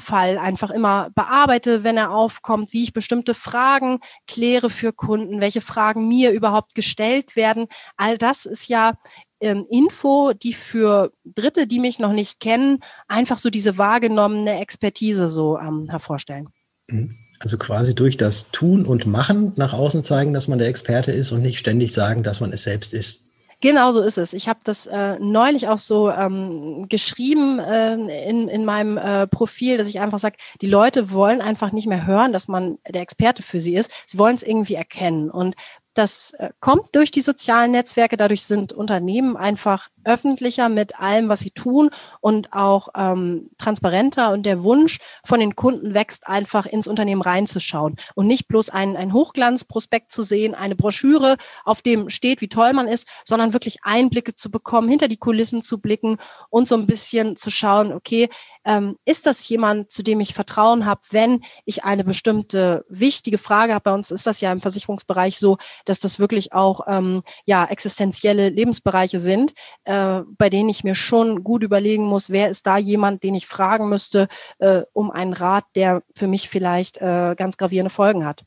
Kundenfall 0.07 0.37
einfach 0.37 0.71
immer 0.71 1.09
bearbeite, 1.15 1.83
wenn 1.83 1.97
er 1.97 2.11
aufkommt, 2.11 2.73
wie 2.73 2.83
ich 2.83 2.93
bestimmte 2.93 3.33
Fragen 3.33 3.99
kläre 4.27 4.69
für 4.69 4.93
Kunden, 4.93 5.41
welche 5.41 5.61
Fragen 5.61 6.07
mir 6.07 6.31
überhaupt 6.31 6.75
gestellt 6.75 7.35
werden. 7.35 7.67
All 7.97 8.17
das 8.17 8.45
ist 8.45 8.69
ja 8.69 8.93
ähm, 9.41 9.65
Info, 9.69 10.33
die 10.33 10.53
für 10.53 11.11
Dritte, 11.25 11.67
die 11.67 11.79
mich 11.79 11.99
noch 11.99 12.13
nicht 12.13 12.39
kennen, 12.39 12.79
einfach 13.07 13.37
so 13.37 13.49
diese 13.49 13.77
wahrgenommene 13.77 14.59
Expertise 14.59 15.29
so 15.29 15.59
ähm, 15.59 15.89
hervorstellen. 15.89 16.47
Mhm. 16.89 17.17
Also 17.39 17.57
quasi 17.57 17.93
durch 17.93 18.17
das 18.17 18.49
Tun 18.49 18.85
und 18.85 19.05
Machen 19.05 19.53
nach 19.57 19.73
außen 19.73 20.03
zeigen, 20.03 20.33
dass 20.33 20.47
man 20.47 20.57
der 20.57 20.69
Experte 20.69 21.11
ist 21.11 21.31
und 21.31 21.43
nicht 21.43 21.59
ständig 21.59 21.93
sagen, 21.93 22.23
dass 22.23 22.39
man 22.39 22.51
es 22.51 22.63
selbst 22.63 22.93
ist. 22.95 23.26
Genau 23.59 23.91
so 23.91 24.01
ist 24.01 24.19
es. 24.19 24.33
Ich 24.33 24.47
habe 24.47 24.59
das 24.63 24.85
äh, 24.85 25.17
neulich 25.19 25.67
auch 25.67 25.79
so 25.79 26.11
ähm, 26.11 26.87
geschrieben 26.89 27.57
äh, 27.57 27.95
in, 27.95 28.47
in 28.47 28.65
meinem 28.65 28.97
äh, 28.97 29.25
Profil, 29.25 29.77
dass 29.77 29.89
ich 29.89 29.99
einfach 29.99 30.19
sage, 30.19 30.37
die 30.61 30.67
Leute 30.69 31.11
wollen 31.11 31.41
einfach 31.41 31.71
nicht 31.71 31.87
mehr 31.87 32.05
hören, 32.05 32.33
dass 32.33 32.47
man 32.47 32.77
der 32.87 33.01
Experte 33.01 33.41
für 33.41 33.59
sie 33.59 33.75
ist. 33.75 33.89
Sie 34.05 34.19
wollen 34.19 34.35
es 34.35 34.43
irgendwie 34.43 34.75
erkennen. 34.75 35.31
Und 35.31 35.55
das 35.97 36.31
äh, 36.33 36.49
kommt 36.59 36.95
durch 36.95 37.11
die 37.11 37.21
sozialen 37.21 37.71
Netzwerke. 37.71 38.17
Dadurch 38.17 38.43
sind 38.43 38.73
Unternehmen 38.73 39.35
einfach 39.35 39.89
öffentlicher 40.03 40.69
mit 40.69 40.99
allem, 40.99 41.29
was 41.29 41.39
sie 41.39 41.51
tun 41.51 41.89
und 42.21 42.53
auch 42.53 42.89
ähm, 42.95 43.49
transparenter. 43.57 44.31
Und 44.31 44.45
der 44.45 44.63
Wunsch 44.63 44.99
von 45.25 45.39
den 45.39 45.55
Kunden 45.55 45.93
wächst 45.93 46.27
einfach 46.27 46.65
ins 46.65 46.87
Unternehmen 46.87 47.21
reinzuschauen 47.21 47.97
und 48.15 48.27
nicht 48.27 48.47
bloß 48.47 48.69
ein, 48.69 48.95
ein 48.95 49.13
Hochglanzprospekt 49.13 50.11
zu 50.11 50.23
sehen, 50.23 50.55
eine 50.55 50.75
Broschüre, 50.75 51.37
auf 51.65 51.81
dem 51.81 52.09
steht, 52.09 52.41
wie 52.41 52.49
toll 52.49 52.73
man 52.73 52.87
ist, 52.87 53.07
sondern 53.25 53.53
wirklich 53.53 53.83
Einblicke 53.83 54.35
zu 54.35 54.49
bekommen, 54.49 54.89
hinter 54.89 55.07
die 55.07 55.17
Kulissen 55.17 55.61
zu 55.61 55.79
blicken 55.79 56.17
und 56.49 56.67
so 56.67 56.75
ein 56.75 56.87
bisschen 56.87 57.35
zu 57.35 57.49
schauen, 57.49 57.91
okay, 57.91 58.29
ähm, 58.67 58.97
ist 59.05 59.25
das 59.25 59.47
jemand, 59.47 59.91
zu 59.91 60.03
dem 60.03 60.19
ich 60.19 60.33
Vertrauen 60.33 60.85
habe, 60.85 60.99
wenn 61.11 61.41
ich 61.63 61.85
eine 61.85 62.03
bestimmte 62.03 62.85
wichtige 62.89 63.37
Frage 63.37 63.73
habe? 63.73 63.83
Bei 63.83 63.93
uns 63.93 64.11
ist 64.11 64.27
das 64.27 64.41
ja 64.41 64.51
im 64.51 64.59
Versicherungsbereich 64.59 65.39
so, 65.39 65.57
dass 65.89 65.99
das 65.99 66.19
wirklich 66.19 66.53
auch 66.53 66.81
ähm, 66.87 67.21
ja 67.45 67.65
existenzielle 67.65 68.49
Lebensbereiche 68.49 69.19
sind, 69.19 69.53
äh, 69.85 70.21
bei 70.37 70.49
denen 70.49 70.69
ich 70.69 70.83
mir 70.83 70.95
schon 70.95 71.43
gut 71.43 71.63
überlegen 71.63 72.05
muss, 72.05 72.29
wer 72.29 72.49
ist 72.49 72.67
da 72.67 72.77
jemand, 72.77 73.23
den 73.23 73.35
ich 73.35 73.47
fragen 73.47 73.89
müsste, 73.89 74.27
äh, 74.59 74.81
um 74.93 75.11
einen 75.11 75.33
Rat, 75.33 75.65
der 75.75 76.03
für 76.15 76.27
mich 76.27 76.49
vielleicht 76.49 76.97
äh, 76.97 77.35
ganz 77.35 77.57
gravierende 77.57 77.89
Folgen 77.89 78.25
hat. 78.25 78.43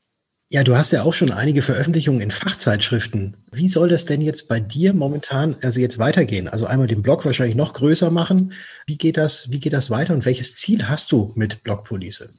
Ja, 0.52 0.64
du 0.64 0.76
hast 0.76 0.90
ja 0.90 1.04
auch 1.04 1.12
schon 1.12 1.30
einige 1.30 1.62
Veröffentlichungen 1.62 2.20
in 2.20 2.32
Fachzeitschriften. 2.32 3.36
Wie 3.52 3.68
soll 3.68 3.88
das 3.88 4.04
denn 4.04 4.20
jetzt 4.20 4.48
bei 4.48 4.58
dir 4.58 4.92
momentan, 4.92 5.56
also 5.62 5.78
jetzt 5.78 5.98
weitergehen? 5.98 6.48
Also 6.48 6.66
einmal 6.66 6.88
den 6.88 7.02
Blog 7.02 7.24
wahrscheinlich 7.24 7.54
noch 7.54 7.72
größer 7.72 8.10
machen. 8.10 8.52
Wie 8.84 8.98
geht 8.98 9.16
das, 9.16 9.52
wie 9.52 9.60
geht 9.60 9.72
das 9.72 9.90
weiter 9.90 10.12
und 10.12 10.26
welches 10.26 10.56
Ziel 10.56 10.88
hast 10.88 11.12
du 11.12 11.30
mit 11.36 11.62
Blogpolice? 11.62 12.34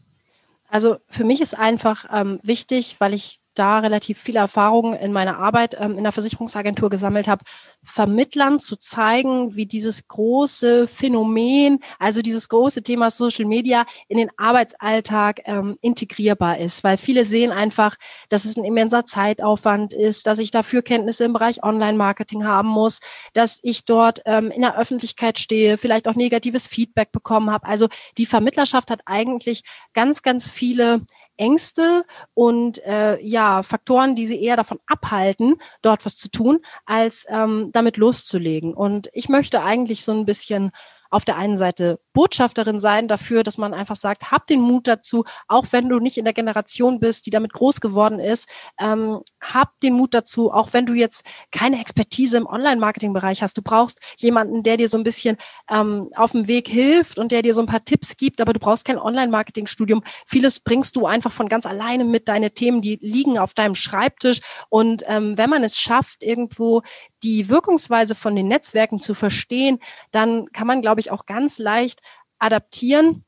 Also 0.67 0.97
für 1.09 1.23
mich 1.23 1.39
ist 1.39 1.57
einfach 1.57 2.05
ähm, 2.11 2.39
wichtig, 2.43 2.97
weil 2.99 3.13
ich 3.13 3.40
da 3.53 3.79
relativ 3.79 4.19
viele 4.19 4.39
Erfahrungen 4.39 4.93
in 4.93 5.11
meiner 5.11 5.37
Arbeit 5.37 5.75
ähm, 5.79 5.97
in 5.97 6.03
der 6.03 6.11
Versicherungsagentur 6.11 6.89
gesammelt 6.89 7.27
habe, 7.27 7.43
Vermittlern 7.83 8.59
zu 8.59 8.75
zeigen, 8.77 9.55
wie 9.55 9.65
dieses 9.65 10.07
große 10.07 10.87
Phänomen, 10.87 11.79
also 11.99 12.21
dieses 12.21 12.49
große 12.49 12.83
Thema 12.83 13.11
Social 13.11 13.45
Media 13.45 13.85
in 14.07 14.17
den 14.17 14.29
Arbeitsalltag 14.37 15.41
ähm, 15.45 15.77
integrierbar 15.81 16.59
ist. 16.59 16.83
Weil 16.83 16.97
viele 16.97 17.25
sehen 17.25 17.51
einfach, 17.51 17.95
dass 18.29 18.45
es 18.45 18.57
ein 18.57 18.65
immenser 18.65 19.05
Zeitaufwand 19.05 19.93
ist, 19.93 20.27
dass 20.27 20.39
ich 20.39 20.51
dafür 20.51 20.81
Kenntnisse 20.81 21.25
im 21.25 21.33
Bereich 21.33 21.63
Online-Marketing 21.63 22.45
haben 22.45 22.69
muss, 22.69 22.99
dass 23.33 23.59
ich 23.63 23.85
dort 23.85 24.21
ähm, 24.25 24.51
in 24.51 24.61
der 24.61 24.77
Öffentlichkeit 24.77 25.39
stehe, 25.39 25.77
vielleicht 25.77 26.07
auch 26.07 26.15
negatives 26.15 26.67
Feedback 26.67 27.11
bekommen 27.11 27.51
habe. 27.51 27.67
Also 27.67 27.87
die 28.17 28.25
Vermittlerschaft 28.25 28.91
hat 28.91 29.01
eigentlich 29.05 29.63
ganz, 29.93 30.21
ganz 30.21 30.51
viele 30.51 31.01
Ängste 31.41 32.05
und 32.35 32.83
äh, 32.85 33.19
ja, 33.21 33.63
Faktoren, 33.63 34.15
die 34.15 34.27
sie 34.27 34.41
eher 34.41 34.55
davon 34.55 34.79
abhalten, 34.85 35.55
dort 35.81 36.05
was 36.05 36.15
zu 36.15 36.29
tun, 36.29 36.59
als 36.85 37.25
ähm, 37.29 37.71
damit 37.73 37.97
loszulegen. 37.97 38.75
Und 38.75 39.09
ich 39.13 39.27
möchte 39.27 39.63
eigentlich 39.63 40.05
so 40.05 40.11
ein 40.11 40.25
bisschen 40.25 40.71
auf 41.11 41.25
der 41.25 41.37
einen 41.37 41.57
Seite 41.57 41.99
Botschafterin 42.13 42.79
sein 42.79 43.07
dafür, 43.07 43.43
dass 43.43 43.57
man 43.57 43.73
einfach 43.73 43.95
sagt, 43.95 44.31
hab 44.31 44.47
den 44.47 44.61
Mut 44.61 44.87
dazu, 44.87 45.25
auch 45.47 45.65
wenn 45.71 45.89
du 45.89 45.99
nicht 45.99 46.17
in 46.17 46.25
der 46.25 46.33
Generation 46.33 46.99
bist, 46.99 47.25
die 47.25 47.29
damit 47.29 47.53
groß 47.53 47.81
geworden 47.81 48.19
ist, 48.19 48.49
ähm, 48.79 49.21
hab 49.39 49.79
den 49.81 49.93
Mut 49.93 50.13
dazu, 50.13 50.51
auch 50.51 50.73
wenn 50.73 50.85
du 50.85 50.93
jetzt 50.93 51.23
keine 51.51 51.79
Expertise 51.79 52.37
im 52.37 52.47
Online-Marketing-Bereich 52.47 53.43
hast. 53.43 53.57
Du 53.57 53.61
brauchst 53.61 53.99
jemanden, 54.17 54.63
der 54.63 54.77
dir 54.77 54.89
so 54.89 54.97
ein 54.97 55.03
bisschen 55.03 55.37
ähm, 55.69 56.09
auf 56.15 56.31
dem 56.31 56.47
Weg 56.47 56.67
hilft 56.67 57.19
und 57.19 57.31
der 57.31 57.41
dir 57.41 57.53
so 57.53 57.61
ein 57.61 57.67
paar 57.67 57.83
Tipps 57.83 58.17
gibt, 58.17 58.41
aber 58.41 58.53
du 58.53 58.59
brauchst 58.59 58.85
kein 58.85 58.97
Online-Marketing-Studium. 58.97 60.03
Vieles 60.25 60.59
bringst 60.61 60.95
du 60.95 61.05
einfach 61.05 61.31
von 61.31 61.49
ganz 61.49 61.65
alleine 61.65 62.05
mit. 62.05 62.27
Deine 62.27 62.51
Themen, 62.51 62.81
die 62.81 62.97
liegen 63.01 63.37
auf 63.37 63.53
deinem 63.53 63.75
Schreibtisch. 63.75 64.39
Und 64.69 65.03
ähm, 65.07 65.37
wenn 65.37 65.49
man 65.49 65.63
es 65.63 65.79
schafft, 65.79 66.23
irgendwo 66.23 66.83
die 67.23 67.49
Wirkungsweise 67.49 68.15
von 68.15 68.35
den 68.35 68.47
Netzwerken 68.47 68.99
zu 68.99 69.13
verstehen, 69.13 69.79
dann 70.11 70.51
kann 70.51 70.67
man, 70.67 70.81
glaube 70.81 71.01
ich, 71.01 71.11
auch 71.11 71.25
ganz 71.25 71.59
leicht 71.59 72.01
adaptieren 72.39 73.25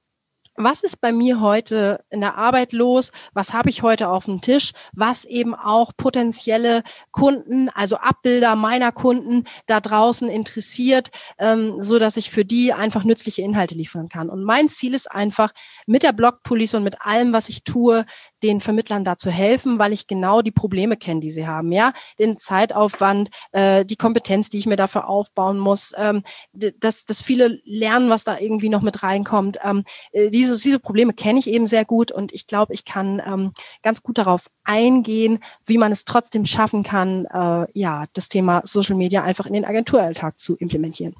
was 0.55 0.83
ist 0.83 1.01
bei 1.01 1.11
mir 1.11 1.41
heute 1.41 2.03
in 2.09 2.21
der 2.21 2.37
Arbeit 2.37 2.73
los? 2.73 3.11
Was 3.33 3.53
habe 3.53 3.69
ich 3.69 3.81
heute 3.81 4.09
auf 4.09 4.25
dem 4.25 4.41
Tisch? 4.41 4.73
Was 4.93 5.25
eben 5.25 5.55
auch 5.55 5.93
potenzielle 5.97 6.83
Kunden, 7.11 7.69
also 7.69 7.97
Abbilder 7.97 8.55
meiner 8.55 8.91
Kunden 8.91 9.45
da 9.65 9.81
draußen 9.81 10.29
interessiert, 10.29 11.09
ähm, 11.39 11.81
so 11.81 11.97
dass 11.97 12.17
ich 12.17 12.29
für 12.29 12.45
die 12.45 12.71
einfach 12.71 13.03
nützliche 13.03 13.41
Inhalte 13.41 13.75
liefern 13.75 14.09
kann. 14.09 14.29
Und 14.29 14.43
mein 14.43 14.69
Ziel 14.69 14.93
ist 14.93 15.09
einfach, 15.09 15.51
mit 15.87 16.03
der 16.03 16.13
Blogpolice 16.13 16.77
und 16.77 16.83
mit 16.83 17.01
allem, 17.01 17.33
was 17.33 17.49
ich 17.49 17.63
tue, 17.63 18.05
den 18.43 18.59
Vermittlern 18.59 19.03
da 19.03 19.17
zu 19.17 19.31
helfen, 19.31 19.79
weil 19.79 19.93
ich 19.93 20.05
genau 20.05 20.41
die 20.43 20.51
Probleme 20.51 20.97
kenne, 20.97 21.21
die 21.21 21.31
sie 21.31 21.47
haben. 21.47 21.71
Ja, 21.71 21.93
den 22.19 22.37
Zeitaufwand, 22.37 23.29
äh, 23.53 23.85
die 23.85 23.95
Kompetenz, 23.95 24.49
die 24.49 24.59
ich 24.59 24.67
mir 24.67 24.75
dafür 24.75 25.09
aufbauen 25.09 25.57
muss, 25.57 25.93
ähm, 25.97 26.21
das, 26.53 27.05
das 27.05 27.23
viele 27.23 27.59
Lernen, 27.63 28.09
was 28.11 28.23
da 28.23 28.37
irgendwie 28.37 28.69
noch 28.69 28.81
mit 28.81 29.01
reinkommt. 29.01 29.57
Ähm, 29.63 29.83
äh, 30.11 30.29
die 30.29 30.43
diese, 30.43 30.57
diese 30.57 30.79
Probleme 30.79 31.13
kenne 31.13 31.39
ich 31.39 31.47
eben 31.47 31.67
sehr 31.67 31.85
gut 31.85 32.11
und 32.11 32.33
ich 32.33 32.47
glaube, 32.47 32.73
ich 32.73 32.83
kann 32.83 33.21
ähm, 33.25 33.53
ganz 33.81 34.03
gut 34.03 34.17
darauf 34.17 34.49
eingehen, 34.63 35.39
wie 35.65 35.77
man 35.77 35.91
es 35.91 36.03
trotzdem 36.05 36.45
schaffen 36.45 36.83
kann, 36.83 37.25
äh, 37.25 37.67
ja, 37.73 38.05
das 38.13 38.27
Thema 38.27 38.61
Social 38.65 38.97
Media 38.97 39.23
einfach 39.23 39.45
in 39.45 39.53
den 39.53 39.65
Agenturalltag 39.65 40.37
zu 40.37 40.57
implementieren. 40.57 41.15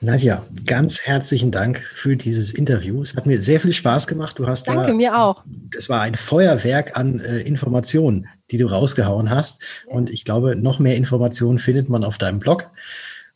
Nadja, 0.00 0.44
ganz 0.66 1.02
herzlichen 1.02 1.50
Dank 1.50 1.82
für 1.94 2.16
dieses 2.16 2.52
Interview. 2.52 3.00
Es 3.00 3.16
hat 3.16 3.24
mir 3.24 3.40
sehr 3.40 3.60
viel 3.60 3.72
Spaß 3.72 4.06
gemacht. 4.06 4.38
Du 4.38 4.46
hast 4.46 4.68
Danke, 4.68 4.88
da, 4.88 4.92
mir 4.92 5.18
auch. 5.18 5.42
Es 5.76 5.88
war 5.88 6.02
ein 6.02 6.14
Feuerwerk 6.14 6.96
an 6.96 7.20
äh, 7.20 7.40
Informationen, 7.40 8.28
die 8.50 8.58
du 8.58 8.66
rausgehauen 8.66 9.30
hast. 9.30 9.62
Und 9.86 10.10
ich 10.10 10.24
glaube, 10.24 10.54
noch 10.54 10.78
mehr 10.78 10.96
Informationen 10.96 11.58
findet 11.58 11.88
man 11.88 12.04
auf 12.04 12.18
deinem 12.18 12.40
Blog. 12.40 12.70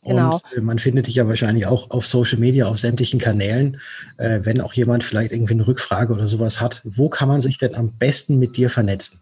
Genau. 0.03 0.35
Und 0.35 0.57
äh, 0.57 0.61
man 0.61 0.77
findet 0.77 1.07
dich 1.07 1.15
ja 1.15 1.27
wahrscheinlich 1.27 1.65
auch 1.65 1.89
auf 1.89 2.05
Social 2.05 2.37
Media, 2.37 2.67
auf 2.67 2.77
sämtlichen 2.77 3.19
Kanälen. 3.19 3.79
Äh, 4.17 4.41
wenn 4.43 4.61
auch 4.61 4.73
jemand 4.73 5.03
vielleicht 5.03 5.31
irgendwie 5.31 5.53
eine 5.53 5.65
Rückfrage 5.65 6.13
oder 6.13 6.27
sowas 6.27 6.61
hat, 6.61 6.81
wo 6.83 7.09
kann 7.09 7.27
man 7.27 7.41
sich 7.41 7.57
denn 7.57 7.73
am 7.73 7.91
besten 7.97 8.37
mit 8.37 8.55
dir 8.55 8.69
vernetzen? 8.69 9.19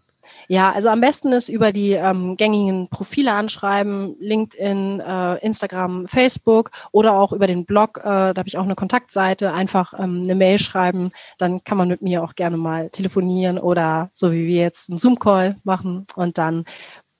Ja, 0.50 0.72
also 0.72 0.88
am 0.88 1.00
besten 1.00 1.30
ist 1.30 1.48
über 1.48 1.70
die 1.70 1.92
ähm, 1.92 2.36
gängigen 2.36 2.88
Profile 2.88 3.34
anschreiben, 3.34 4.16
LinkedIn, 4.18 4.98
äh, 4.98 5.36
Instagram, 5.46 6.08
Facebook 6.08 6.72
oder 6.90 7.14
auch 7.14 7.32
über 7.32 7.46
den 7.46 7.64
Blog. 7.64 7.98
Äh, 7.98 8.02
da 8.02 8.34
habe 8.36 8.48
ich 8.48 8.58
auch 8.58 8.64
eine 8.64 8.74
Kontaktseite. 8.74 9.52
Einfach 9.52 9.94
ähm, 9.94 10.22
eine 10.24 10.34
Mail 10.34 10.58
schreiben, 10.58 11.12
dann 11.38 11.62
kann 11.62 11.78
man 11.78 11.86
mit 11.86 12.02
mir 12.02 12.24
auch 12.24 12.34
gerne 12.34 12.56
mal 12.56 12.90
telefonieren 12.90 13.60
oder 13.60 14.10
so 14.12 14.32
wie 14.32 14.48
wir 14.48 14.62
jetzt 14.62 14.90
einen 14.90 14.98
Zoom-Call 14.98 15.54
machen 15.62 16.08
und 16.16 16.36
dann 16.36 16.64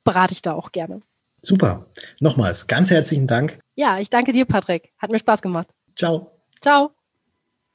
berate 0.03 0.33
ich 0.33 0.43
da 0.43 0.55
auch 0.55 0.73
gerne. 0.73 1.01
Super. 1.41 1.87
Nochmals 2.19 2.67
ganz 2.67 2.91
herzlichen 2.91 3.29
Dank. 3.29 3.61
Ja, 3.77 4.01
ich 4.01 4.11
danke 4.11 4.33
dir, 4.33 4.45
Patrick. 4.45 4.91
Hat 4.99 5.13
mir 5.13 5.21
Spaß 5.21 5.41
gemacht. 5.41 5.69
Ciao. 5.95 6.33
Ciao. 6.61 6.91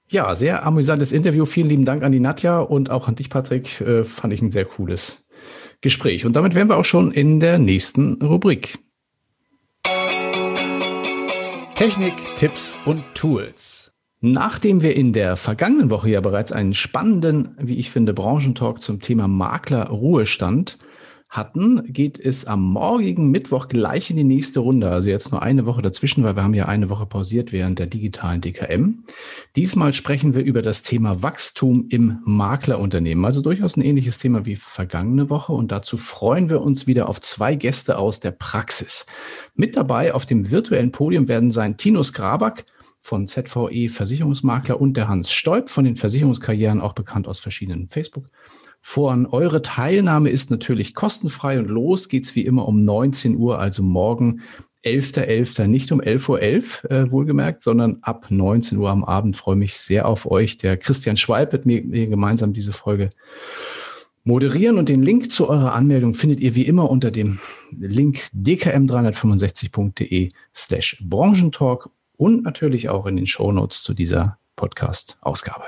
Ja, 0.09 0.35
sehr 0.35 0.65
amüsantes 0.65 1.13
Interview. 1.13 1.45
Vielen 1.45 1.69
lieben 1.69 1.85
Dank 1.85 2.03
an 2.03 2.12
die 2.12 2.19
Nadja 2.19 2.59
und 2.59 2.91
auch 2.91 3.07
an 3.07 3.15
dich, 3.15 3.29
Patrick. 3.29 3.79
Äh, 3.79 4.03
fand 4.03 4.33
ich 4.33 4.41
ein 4.41 4.51
sehr 4.51 4.65
cooles 4.65 5.25
Gespräch. 5.81 6.25
Und 6.25 6.35
damit 6.35 6.55
wären 6.55 6.69
wir 6.69 6.77
auch 6.77 6.85
schon 6.85 7.11
in 7.11 7.39
der 7.39 7.59
nächsten 7.59 8.21
Rubrik. 8.21 8.79
Technik, 11.75 12.13
Tipps 12.35 12.77
und 12.85 13.03
Tools. 13.15 13.91
Nachdem 14.21 14.81
wir 14.81 14.95
in 14.95 15.13
der 15.13 15.35
vergangenen 15.35 15.89
Woche 15.89 16.09
ja 16.09 16.21
bereits 16.21 16.51
einen 16.51 16.73
spannenden, 16.73 17.55
wie 17.59 17.75
ich 17.75 17.91
finde, 17.91 18.13
Branchentalk 18.13 18.81
zum 18.81 19.01
Thema 19.01 19.27
Makler 19.27 19.89
Ruhestand 19.89 20.79
hatten, 21.29 21.91
geht 21.91 22.20
es 22.20 22.46
am 22.46 22.62
morgigen 22.62 23.29
Mittwoch 23.29 23.67
gleich 23.67 24.10
in 24.10 24.15
die 24.15 24.24
nächste 24.24 24.60
Runde. 24.60 24.89
Also 24.89 25.10
jetzt 25.10 25.32
nur 25.32 25.41
eine 25.41 25.65
Woche 25.65 25.82
dazwischen, 25.82 26.24
weil 26.24 26.36
wir 26.36 26.44
haben 26.44 26.53
ja 26.53 26.65
eine 26.65 26.89
Woche 26.89 27.05
pausiert 27.05 27.51
während 27.51 27.79
der 27.79 27.88
digitalen 27.88 28.41
DKM. 28.41 29.03
Diesmal 29.55 29.94
sprechen 29.94 30.34
wir 30.34 30.44
über 30.44 30.62
das 30.62 30.84
Thema 30.84 31.22
Wachstum 31.24 31.88
im 31.89 32.20
Maklerunternehmen. 32.24 33.25
Also 33.25 33.41
durchaus 33.41 33.75
ein 33.75 33.82
ähnliches 33.82 34.17
Thema 34.17 34.46
wie 34.46 34.55
vergangene 34.55 35.29
Woche. 35.29 35.51
Und 35.51 35.72
dazu 35.72 35.98
freuen 35.98 36.50
wir 36.50 36.62
uns 36.62 36.88
wieder 36.88 37.10
auf 37.10 37.20
zwei 37.20 37.55
Gäste 37.55 37.98
aus 37.98 38.20
der 38.20 38.32
Praxis. 38.32 39.05
Mit 39.55 39.75
dabei 39.75 40.13
auf 40.13 40.25
dem 40.25 40.51
virtuellen 40.51 40.91
Podium 40.91 41.27
werden 41.27 41.51
sein 41.51 41.75
Tinus 41.75 42.13
Graback 42.13 42.65
von 43.01 43.27
ZVE 43.27 43.89
Versicherungsmakler 43.89 44.79
und 44.79 44.98
der 44.98 45.08
Hans 45.08 45.32
Stolp 45.32 45.70
von 45.70 45.86
den 45.86 45.96
Versicherungskarrieren, 45.96 46.82
auch 46.82 46.94
bekannt 46.94 47.27
aus 47.27 47.39
verschiedenen 47.39 47.89
Facebook- 47.89 48.29
Foren. 48.88 49.25
Eure 49.25 49.63
Teilnahme 49.63 50.30
ist 50.30 50.51
natürlich 50.51 50.94
kostenfrei 50.94 51.58
und 51.58 51.68
los 51.68 52.08
geht's 52.08 52.36
wie 52.36 52.46
immer 52.46 52.68
um 52.68 52.86
19 52.86 53.36
Uhr, 53.36 53.58
also 53.58 53.82
morgen 53.82 54.42
11.11., 54.86 55.63
.11., 55.63 55.68
nicht 55.68 55.92
um 55.92 56.00
11.11 56.00 56.30
Uhr 56.30 56.92
äh, 56.92 57.12
wohlgemerkt, 57.12 57.63
sondern 57.63 57.98
ab 58.04 58.27
19 58.30 58.77
Uhr 58.77 58.92
am 58.92 59.04
Abend. 59.04 59.36
Freue 59.36 59.56
mich 59.56 59.74
sehr 59.74 60.08
auf 60.08 60.30
euch. 60.30 60.60
Der 60.60 60.77
Christian 60.77 61.18
Schwalb 61.18 61.51
wird 61.51 61.65
mir, 61.65 61.84
mir 61.84 62.06
gemeinsam 62.06 62.54
diese 62.54 62.74
Folge 62.74 63.10
moderieren 64.24 64.77
und 64.77 64.88
den 64.88 65.01
Link 65.01 65.32
zu 65.32 65.50
eurer 65.50 65.74
Anmeldung 65.74 66.13
findet 66.13 66.39
ihr 66.39 66.54
wie 66.54 66.68
immer 66.68 66.92
unter 66.92 67.10
dem 67.10 67.39
Link 67.72 68.20
dkm365.de 68.36 70.32
slash 70.54 71.04
Branchentalk 71.04 71.89
und 72.18 72.44
natürlich 72.44 72.89
auch 72.89 73.08
in 73.08 73.15
den 73.15 73.25
Shownotes 73.25 73.82
zu 73.82 73.96
dieser 73.96 74.38
Podcast-Ausgabe. 74.56 75.65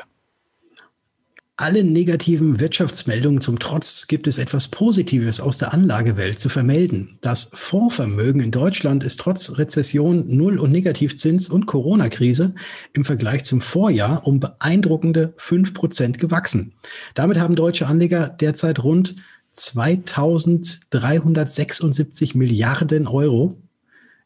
Allen 1.59 1.91
negativen 1.91 2.59
Wirtschaftsmeldungen 2.59 3.41
zum 3.41 3.57
Trotz 3.57 4.05
gibt 4.05 4.27
es 4.27 4.37
etwas 4.37 4.67
Positives 4.67 5.39
aus 5.39 5.57
der 5.57 5.73
Anlagewelt 5.73 6.37
zu 6.37 6.49
vermelden. 6.49 7.17
Das 7.21 7.49
Fondsvermögen 7.51 8.43
in 8.43 8.51
Deutschland 8.51 9.03
ist 9.03 9.19
trotz 9.19 9.57
Rezession, 9.57 10.25
Null- 10.27 10.59
und 10.59 10.71
Negativzins 10.71 11.49
und 11.49 11.65
Corona-Krise 11.65 12.53
im 12.93 13.05
Vergleich 13.05 13.43
zum 13.43 13.61
Vorjahr 13.61 14.27
um 14.27 14.39
beeindruckende 14.39 15.33
fünf 15.37 15.73
Prozent 15.73 16.19
gewachsen. 16.19 16.73
Damit 17.15 17.39
haben 17.39 17.55
deutsche 17.55 17.87
Anleger 17.87 18.29
derzeit 18.29 18.83
rund 18.83 19.15
2376 19.55 22.35
Milliarden 22.35 23.07
Euro 23.07 23.59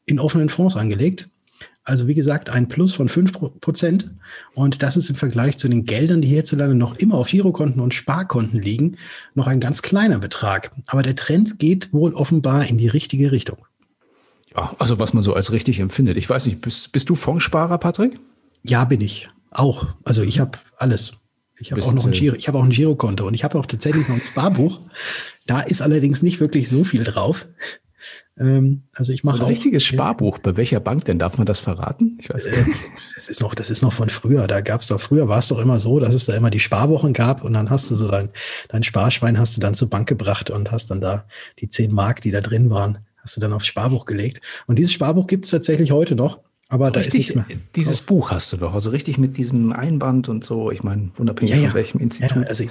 in 0.03 0.19
offenen 0.19 0.49
Fonds 0.49 0.75
angelegt. 0.75 1.29
Also 1.83 2.07
wie 2.07 2.13
gesagt, 2.13 2.49
ein 2.49 2.67
Plus 2.67 2.93
von 2.93 3.09
5%. 3.09 4.09
Und 4.53 4.83
das 4.83 4.97
ist 4.97 5.09
im 5.09 5.15
Vergleich 5.15 5.57
zu 5.57 5.67
den 5.67 5.85
Geldern, 5.85 6.21
die 6.21 6.27
hierzulande 6.27 6.75
noch 6.75 6.97
immer 6.97 7.15
auf 7.15 7.29
Girokonten 7.29 7.81
und 7.81 7.93
Sparkonten 7.93 8.61
liegen, 8.61 8.97
noch 9.33 9.47
ein 9.47 9.59
ganz 9.59 9.81
kleiner 9.81 10.19
Betrag. 10.19 10.71
Aber 10.87 11.01
der 11.01 11.15
Trend 11.15 11.57
geht 11.57 11.91
wohl 11.91 12.13
offenbar 12.13 12.67
in 12.67 12.77
die 12.77 12.87
richtige 12.87 13.31
Richtung. 13.31 13.65
Ja, 14.55 14.75
also 14.79 14.99
was 14.99 15.13
man 15.13 15.23
so 15.23 15.33
als 15.33 15.51
richtig 15.51 15.79
empfindet. 15.79 16.17
Ich 16.17 16.29
weiß 16.29 16.45
nicht, 16.45 16.61
bist, 16.61 16.91
bist 16.91 17.09
du 17.09 17.15
Fondssparer, 17.15 17.77
Patrick? 17.77 18.19
Ja, 18.63 18.85
bin 18.85 19.01
ich. 19.01 19.29
Auch. 19.49 19.87
Also 20.03 20.23
ich 20.23 20.39
habe 20.39 20.59
alles. 20.77 21.13
Ich 21.57 21.71
habe 21.71 21.83
auch 21.83 21.93
noch 21.93 22.05
ein 22.05 22.11
Giro, 22.11 22.35
ich 22.35 22.47
habe 22.47 22.57
auch 22.57 22.63
ein 22.63 22.71
Girokonto 22.71 23.27
und 23.27 23.35
ich 23.35 23.43
habe 23.43 23.57
auch 23.59 23.67
tatsächlich 23.67 24.07
noch 24.07 24.15
ein 24.15 24.21
Sparbuch. 24.21 24.79
Da 25.45 25.61
ist 25.61 25.81
allerdings 25.81 26.23
nicht 26.23 26.39
wirklich 26.39 26.69
so 26.69 26.83
viel 26.83 27.03
drauf. 27.03 27.47
Ähm, 28.39 28.83
also 28.93 29.11
ich 29.11 29.23
mache 29.23 29.37
so 29.37 29.43
ein 29.43 29.49
richtiges 29.49 29.83
Sparbuch. 29.83 30.39
Bei 30.39 30.55
welcher 30.57 30.79
Bank 30.79 31.05
denn? 31.05 31.19
Darf 31.19 31.37
man 31.37 31.45
das 31.45 31.59
verraten? 31.59 32.17
Ich 32.19 32.29
weiß 32.29 32.45
nicht. 32.47 32.57
Das 33.15 33.29
ist 33.29 33.39
noch, 33.39 33.53
das 33.53 33.69
ist 33.69 33.83
noch 33.83 33.93
von 33.93 34.09
früher. 34.09 34.47
Da 34.47 34.61
gab 34.61 34.81
es 34.81 34.87
doch 34.87 34.99
früher 34.99 35.27
war 35.27 35.37
es 35.37 35.49
doch 35.49 35.59
immer 35.59 35.79
so, 35.79 35.99
dass 35.99 36.15
es 36.15 36.25
da 36.25 36.33
immer 36.33 36.49
die 36.49 36.59
Sparwochen 36.59 37.13
gab 37.13 37.43
und 37.43 37.53
dann 37.53 37.69
hast 37.69 37.91
du 37.91 37.95
so 37.95 38.07
dein, 38.07 38.29
dein 38.69 38.81
Sparschwein 38.81 39.37
hast 39.37 39.55
du 39.55 39.61
dann 39.61 39.75
zur 39.75 39.91
Bank 39.91 40.09
gebracht 40.09 40.49
und 40.49 40.71
hast 40.71 40.89
dann 40.89 41.01
da 41.01 41.25
die 41.59 41.69
zehn 41.69 41.93
Mark, 41.93 42.21
die 42.21 42.31
da 42.31 42.41
drin 42.41 42.71
waren, 42.71 42.97
hast 43.17 43.37
du 43.37 43.41
dann 43.41 43.53
aufs 43.53 43.67
Sparbuch 43.67 44.05
gelegt. 44.05 44.41
Und 44.65 44.79
dieses 44.79 44.91
Sparbuch 44.91 45.27
gibt 45.27 45.45
es 45.45 45.51
tatsächlich 45.51 45.91
heute 45.91 46.15
noch. 46.15 46.39
Aber 46.67 46.85
so 46.85 46.91
da 46.93 46.99
richtig, 47.01 47.29
ist 47.29 47.35
mehr. 47.35 47.45
Dieses. 47.75 48.01
Buch 48.01 48.31
hast 48.31 48.53
du 48.53 48.57
doch, 48.57 48.73
also 48.73 48.89
richtig 48.89 49.17
mit 49.17 49.37
diesem 49.37 49.73
Einband 49.73 50.29
und 50.29 50.43
so. 50.43 50.71
Ich 50.71 50.81
meine, 50.81 51.11
unabhängig 51.17 51.53
ja, 51.53 51.61
ja. 51.61 51.67
von 51.67 51.75
welchem 51.75 51.99
Institut. 51.99 52.43
Ja, 52.43 52.47
also 52.47 52.63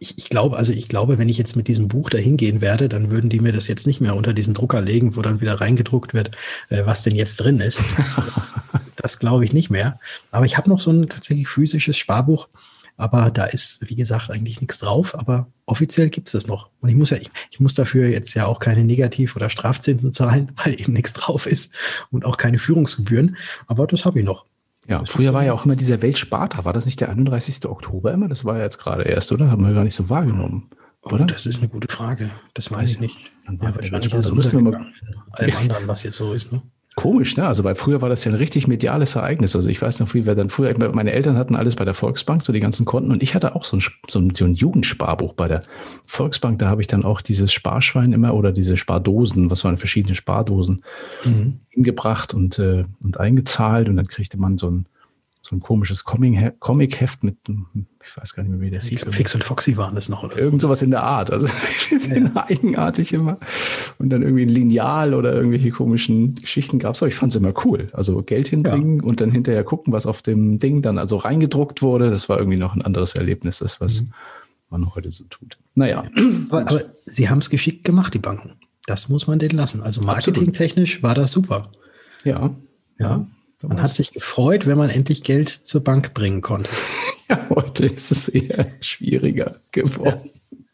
ich, 0.00 0.18
ich 0.18 0.28
glaube, 0.28 0.56
also 0.56 0.72
ich 0.72 0.88
glaube, 0.88 1.18
wenn 1.18 1.28
ich 1.28 1.38
jetzt 1.38 1.56
mit 1.56 1.68
diesem 1.68 1.88
Buch 1.88 2.10
dahin 2.10 2.36
gehen 2.36 2.60
werde, 2.60 2.88
dann 2.88 3.10
würden 3.10 3.30
die 3.30 3.40
mir 3.40 3.52
das 3.52 3.68
jetzt 3.68 3.86
nicht 3.86 4.00
mehr 4.00 4.16
unter 4.16 4.32
diesen 4.32 4.54
Drucker 4.54 4.80
legen, 4.80 5.16
wo 5.16 5.22
dann 5.22 5.40
wieder 5.40 5.60
reingedruckt 5.60 6.14
wird, 6.14 6.36
äh, 6.68 6.86
was 6.86 7.02
denn 7.02 7.14
jetzt 7.14 7.36
drin 7.36 7.60
ist. 7.60 7.82
Das, 8.16 8.54
das 8.96 9.18
glaube 9.18 9.44
ich 9.44 9.52
nicht 9.52 9.70
mehr. 9.70 9.98
Aber 10.30 10.46
ich 10.46 10.56
habe 10.56 10.68
noch 10.68 10.80
so 10.80 10.90
ein 10.90 11.08
tatsächlich 11.08 11.48
physisches 11.48 11.96
Sparbuch. 11.96 12.48
Aber 12.96 13.30
da 13.30 13.44
ist, 13.44 13.88
wie 13.88 13.94
gesagt, 13.94 14.28
eigentlich 14.28 14.60
nichts 14.60 14.78
drauf. 14.78 15.16
Aber 15.16 15.46
offiziell 15.66 16.10
gibt 16.10 16.28
es 16.28 16.32
das 16.32 16.48
noch. 16.48 16.70
Und 16.80 16.88
ich 16.88 16.96
muss 16.96 17.10
ja, 17.10 17.16
ich, 17.16 17.30
ich, 17.50 17.60
muss 17.60 17.74
dafür 17.74 18.08
jetzt 18.08 18.34
ja 18.34 18.46
auch 18.46 18.58
keine 18.58 18.84
Negativ- 18.84 19.36
oder 19.36 19.48
Strafzinsen 19.48 20.12
zahlen, 20.12 20.52
weil 20.64 20.80
eben 20.80 20.92
nichts 20.92 21.12
drauf 21.12 21.46
ist 21.46 21.72
und 22.10 22.24
auch 22.24 22.36
keine 22.36 22.58
Führungsgebühren. 22.58 23.36
Aber 23.66 23.86
das 23.86 24.04
habe 24.04 24.18
ich 24.18 24.24
noch. 24.24 24.44
Ja, 24.88 25.04
früher 25.04 25.34
war 25.34 25.44
ja 25.44 25.52
auch 25.52 25.66
immer 25.66 25.76
dieser 25.76 26.00
Weltsparta. 26.00 26.64
War 26.64 26.72
das 26.72 26.86
nicht 26.86 27.00
der 27.00 27.10
31. 27.10 27.66
Oktober 27.66 28.12
immer? 28.12 28.26
Das 28.26 28.46
war 28.46 28.56
ja 28.56 28.64
jetzt 28.64 28.78
gerade 28.78 29.02
erst, 29.02 29.30
oder? 29.32 29.50
Haben 29.50 29.66
wir 29.66 29.74
gar 29.74 29.84
nicht 29.84 29.94
so 29.94 30.08
wahrgenommen. 30.08 30.70
Oh, 31.02 31.10
oder? 31.10 31.26
das 31.26 31.44
ist 31.44 31.58
eine 31.58 31.68
gute 31.68 31.88
Frage. 31.88 32.30
Das 32.54 32.70
weiß 32.70 32.92
ich 32.92 33.00
nicht. 33.00 33.30
Ja, 33.46 33.74
wahrscheinlich 33.74 34.14
also 34.14 34.34
müssen 34.34 34.64
wir 34.64 34.70
mal 34.70 34.86
allem 35.32 35.56
anderen, 35.56 35.88
was 35.88 36.02
jetzt 36.04 36.16
so 36.16 36.32
ist. 36.32 36.52
Ne? 36.52 36.62
Komisch, 36.98 37.36
ne? 37.36 37.46
Also, 37.46 37.62
weil 37.62 37.76
früher 37.76 38.02
war 38.02 38.08
das 38.08 38.24
ja 38.24 38.32
ein 38.32 38.34
richtig 38.34 38.66
mediales 38.66 39.14
Ereignis. 39.14 39.54
Also, 39.54 39.70
ich 39.70 39.80
weiß 39.80 40.00
noch, 40.00 40.14
wie 40.14 40.26
wir 40.26 40.34
dann 40.34 40.48
früher, 40.48 40.74
meine 40.92 41.12
Eltern 41.12 41.36
hatten 41.36 41.54
alles 41.54 41.76
bei 41.76 41.84
der 41.84 41.94
Volksbank, 41.94 42.42
so 42.42 42.52
die 42.52 42.58
ganzen 42.58 42.86
Konten. 42.86 43.12
Und 43.12 43.22
ich 43.22 43.36
hatte 43.36 43.54
auch 43.54 43.62
so 43.62 43.76
ein, 43.76 43.82
so 44.10 44.18
ein, 44.18 44.34
so 44.34 44.44
ein 44.44 44.54
Jugendsparbuch 44.54 45.34
bei 45.34 45.46
der 45.46 45.62
Volksbank. 46.08 46.58
Da 46.58 46.66
habe 46.66 46.80
ich 46.80 46.88
dann 46.88 47.04
auch 47.04 47.20
dieses 47.20 47.52
Sparschwein 47.52 48.12
immer 48.12 48.34
oder 48.34 48.50
diese 48.50 48.76
Spardosen, 48.76 49.48
was 49.48 49.62
waren 49.62 49.76
verschiedene 49.76 50.16
Spardosen, 50.16 50.82
mhm. 51.24 51.60
hingebracht 51.68 52.34
und, 52.34 52.58
äh, 52.58 52.82
und 53.00 53.20
eingezahlt. 53.20 53.88
Und 53.88 53.94
dann 53.94 54.06
kriegte 54.06 54.36
man 54.36 54.58
so 54.58 54.68
ein, 54.68 54.86
so 55.42 55.56
ein 55.56 55.60
komisches 55.60 56.04
Comic-Heft 56.04 57.22
mit, 57.24 57.36
ich 57.48 58.16
weiß 58.16 58.34
gar 58.34 58.42
nicht 58.42 58.52
mehr, 58.52 58.60
wie 58.60 58.70
das 58.70 58.86
hieß. 58.86 59.06
Fix 59.10 59.34
und 59.34 59.44
Foxy 59.44 59.76
waren 59.76 59.94
das 59.94 60.08
noch, 60.08 60.22
oder. 60.22 60.36
Irgend 60.36 60.60
sowas 60.60 60.82
in 60.82 60.90
der 60.90 61.02
Art. 61.02 61.30
Also, 61.30 61.48
wir 61.88 61.98
sind 61.98 62.34
ja. 62.34 62.46
eigenartig 62.48 63.12
immer. 63.12 63.38
Und 63.98 64.10
dann 64.10 64.22
irgendwie 64.22 64.42
ein 64.42 64.50
Lineal 64.50 65.14
oder 65.14 65.32
irgendwelche 65.32 65.70
komischen 65.70 66.34
Geschichten 66.34 66.78
gab 66.78 66.94
es. 66.94 67.02
Aber 67.02 67.08
ich 67.08 67.14
fand 67.14 67.32
es 67.32 67.36
immer 67.36 67.54
cool. 67.64 67.88
Also 67.92 68.22
Geld 68.22 68.48
hinbringen 68.48 68.98
ja. 68.98 69.04
und 69.04 69.20
dann 69.20 69.30
hinterher 69.30 69.64
gucken, 69.64 69.92
was 69.92 70.06
auf 70.06 70.22
dem 70.22 70.58
Ding 70.58 70.82
dann 70.82 70.98
also 70.98 71.16
reingedruckt 71.16 71.82
wurde. 71.82 72.10
Das 72.10 72.28
war 72.28 72.38
irgendwie 72.38 72.58
noch 72.58 72.74
ein 72.74 72.82
anderes 72.82 73.14
Erlebnis, 73.14 73.58
das, 73.58 73.80
was 73.80 74.02
mhm. 74.02 74.10
man 74.70 74.94
heute 74.94 75.10
so 75.10 75.24
tut. 75.30 75.56
Naja. 75.74 76.04
Aber, 76.50 76.68
aber 76.68 76.84
sie 77.06 77.28
haben 77.30 77.38
es 77.38 77.48
geschickt 77.48 77.84
gemacht, 77.84 78.12
die 78.12 78.18
Banken. 78.18 78.54
Das 78.86 79.08
muss 79.08 79.26
man 79.26 79.38
denen 79.38 79.56
lassen. 79.56 79.82
Also 79.82 80.02
marketingtechnisch 80.02 81.02
war 81.02 81.14
das 81.14 81.32
super. 81.32 81.70
Ja. 82.24 82.50
Ja. 82.98 83.26
Man 83.62 83.82
hat 83.82 83.92
sich 83.92 84.12
gefreut, 84.12 84.66
wenn 84.66 84.78
man 84.78 84.90
endlich 84.90 85.24
Geld 85.24 85.48
zur 85.48 85.82
Bank 85.82 86.14
bringen 86.14 86.40
konnte. 86.40 86.70
Ja, 87.30 87.46
heute 87.50 87.84
ist 87.84 88.10
es 88.10 88.26
eher 88.28 88.68
schwieriger 88.80 89.56
geworden. 89.70 90.30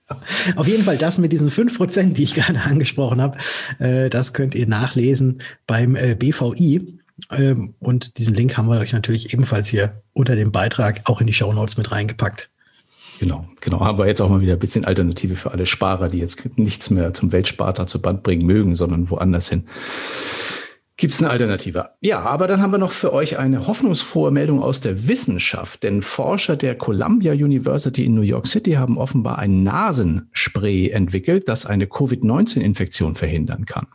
Ja. 0.09 0.17
Auf 0.55 0.69
jeden 0.69 0.85
Fall 0.85 0.97
das 0.97 1.19
mit 1.19 1.33
diesen 1.33 1.51
5%, 1.51 2.13
die 2.13 2.23
ich 2.23 2.37
gerade 2.37 2.61
angesprochen 2.61 3.21
habe, 3.21 3.39
äh, 3.81 4.09
das 4.09 4.35
könnt 4.35 4.55
ihr 4.55 4.69
nachlesen 4.69 5.43
beim 5.67 5.97
äh, 5.97 6.15
BVI. 6.15 7.01
Ähm, 7.33 7.75
und 7.81 8.19
diesen 8.19 8.35
Link 8.35 8.57
haben 8.57 8.69
wir 8.69 8.79
euch 8.79 8.93
natürlich 8.93 9.33
ebenfalls 9.33 9.67
hier 9.67 10.03
unter 10.13 10.37
dem 10.37 10.53
Beitrag 10.53 11.01
auch 11.07 11.21
in 11.21 11.27
die 11.27 11.33
Show 11.33 11.53
Notes 11.53 11.77
mit 11.77 11.91
reingepackt. 11.91 12.51
Genau, 13.19 13.49
genau. 13.61 13.81
Aber 13.81 14.07
jetzt 14.07 14.21
auch 14.21 14.29
mal 14.29 14.41
wieder 14.41 14.55
ein 14.55 14.59
bisschen 14.59 14.85
Alternative 14.85 15.37
für 15.37 15.53
alle 15.53 15.67
Sparer, 15.67 16.09
die 16.09 16.19
jetzt 16.19 16.57
nichts 16.57 16.91
mehr 16.91 17.15
zum 17.15 17.33
Weltsparter 17.33 17.87
zur 17.87 18.03
Band 18.03 18.23
bringen 18.23 18.47
mögen, 18.47 18.77
sondern 18.77 19.11
woanders 19.11 19.49
hin. 19.49 19.65
Gibt 20.97 21.15
es 21.15 21.23
eine 21.23 21.31
Alternative? 21.31 21.91
Ja, 22.01 22.21
aber 22.21 22.47
dann 22.47 22.63
haben 22.63 22.71
wir 22.71 22.79
noch 22.79 22.93
für 22.93 23.13
euch 23.13 23.37
eine 23.37 23.67
hoffnungsfrohe 23.67 24.31
Meldung 24.31 24.63
aus 24.63 24.81
der 24.81 25.09
Wissenschaft. 25.09 25.83
Denn 25.83 26.03
Forscher 26.03 26.57
der 26.57 26.77
Columbia 26.77 27.33
University 27.33 28.05
in 28.05 28.15
New 28.15 28.23
York 28.23 28.47
City 28.47 28.73
haben 28.73 28.97
offenbar 28.97 29.39
ein 29.41 29.65
Nasenspray 29.65 30.91
entwickelt, 30.91 31.49
das 31.49 31.67
eine 31.67 31.89
Covid-19-Infektion 31.89 33.17
verhindern 33.17 33.65
kann. 33.65 33.87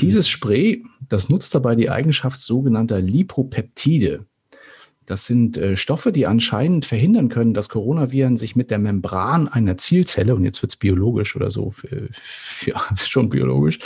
Dieses 0.00 0.28
Spray, 0.28 0.84
das 1.08 1.28
nutzt 1.28 1.56
dabei 1.56 1.74
die 1.74 1.90
Eigenschaft 1.90 2.38
sogenannter 2.38 3.00
Lipopeptide. 3.00 4.24
Das 5.08 5.24
sind 5.24 5.56
äh, 5.56 5.78
Stoffe, 5.78 6.12
die 6.12 6.26
anscheinend 6.26 6.84
verhindern 6.84 7.30
können, 7.30 7.54
dass 7.54 7.70
Coronaviren 7.70 8.36
sich 8.36 8.56
mit 8.56 8.70
der 8.70 8.78
Membran 8.78 9.48
einer 9.48 9.78
Zielzelle, 9.78 10.34
und 10.34 10.44
jetzt 10.44 10.60
wird 10.60 10.72
es 10.72 10.76
biologisch 10.76 11.34
oder 11.34 11.50
so, 11.50 11.70
für, 11.70 12.10
ja, 12.66 12.78
schon 13.02 13.30
biologisch 13.30 13.78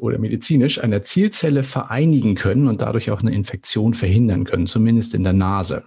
oder 0.00 0.18
medizinisch, 0.18 0.82
einer 0.82 1.04
Zielzelle 1.04 1.62
vereinigen 1.62 2.34
können 2.34 2.66
und 2.66 2.82
dadurch 2.82 3.12
auch 3.12 3.20
eine 3.20 3.32
Infektion 3.32 3.94
verhindern 3.94 4.42
können, 4.42 4.66
zumindest 4.66 5.14
in 5.14 5.22
der 5.22 5.34
Nase. 5.34 5.84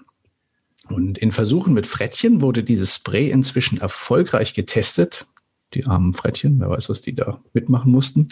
Und 0.88 1.18
in 1.18 1.34
Versuchen 1.34 1.74
mit 1.74 1.86
Frettchen 1.86 2.42
wurde 2.42 2.64
dieses 2.64 2.96
Spray 2.96 3.30
inzwischen 3.30 3.82
erfolgreich 3.82 4.54
getestet. 4.54 5.28
Die 5.74 5.86
armen 5.86 6.14
Frettchen, 6.14 6.58
wer 6.62 6.70
weiß, 6.70 6.90
was 6.90 7.02
die 7.02 7.14
da 7.14 7.42
mitmachen 7.52 7.92
mussten. 7.92 8.30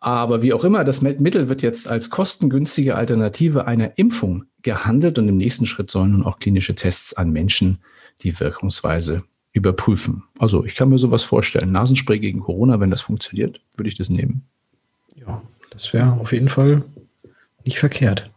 Aber 0.00 0.42
wie 0.42 0.52
auch 0.52 0.62
immer, 0.62 0.84
das 0.84 1.02
Mittel 1.02 1.48
wird 1.48 1.62
jetzt 1.62 1.88
als 1.88 2.10
kostengünstige 2.10 2.94
Alternative 2.94 3.66
einer 3.66 3.98
Impfung 3.98 4.44
gehandelt 4.62 5.18
und 5.18 5.28
im 5.28 5.36
nächsten 5.36 5.66
Schritt 5.66 5.90
sollen 5.90 6.12
nun 6.12 6.24
auch 6.24 6.38
klinische 6.38 6.74
Tests 6.74 7.14
an 7.14 7.30
Menschen 7.30 7.78
die 8.22 8.38
Wirkungsweise 8.38 9.22
überprüfen. 9.52 10.22
Also 10.38 10.64
ich 10.64 10.76
kann 10.76 10.88
mir 10.88 10.98
sowas 10.98 11.24
vorstellen. 11.24 11.72
Nasenspray 11.72 12.20
gegen 12.20 12.40
Corona, 12.40 12.78
wenn 12.80 12.90
das 12.90 13.00
funktioniert, 13.00 13.60
würde 13.76 13.88
ich 13.88 13.96
das 13.96 14.08
nehmen. 14.08 14.42
Ja, 15.16 15.42
das 15.70 15.92
wäre 15.92 16.12
auf 16.12 16.32
jeden 16.32 16.48
Fall 16.48 16.84
nicht 17.64 17.78
verkehrt. 17.78 18.30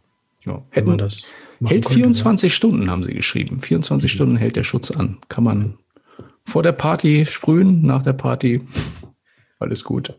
Ja, 0.46 0.64
hätten 0.72 0.90
wir 0.90 0.98
das. 0.98 1.24
Hält 1.64 1.88
24 1.88 2.52
ja. 2.52 2.56
Stunden, 2.56 2.90
haben 2.90 3.04
sie 3.04 3.14
geschrieben. 3.14 3.60
24 3.60 4.12
mhm. 4.12 4.16
Stunden 4.16 4.36
hält 4.38 4.56
der 4.56 4.64
Schutz 4.64 4.90
an. 4.90 5.20
Kann 5.30 5.44
man 5.44 5.78
vor 6.44 6.64
der 6.64 6.72
Party 6.72 7.26
sprühen, 7.28 7.86
nach 7.86 8.02
der 8.02 8.14
Party. 8.14 8.62
Alles 9.60 9.84
gut. 9.84 10.16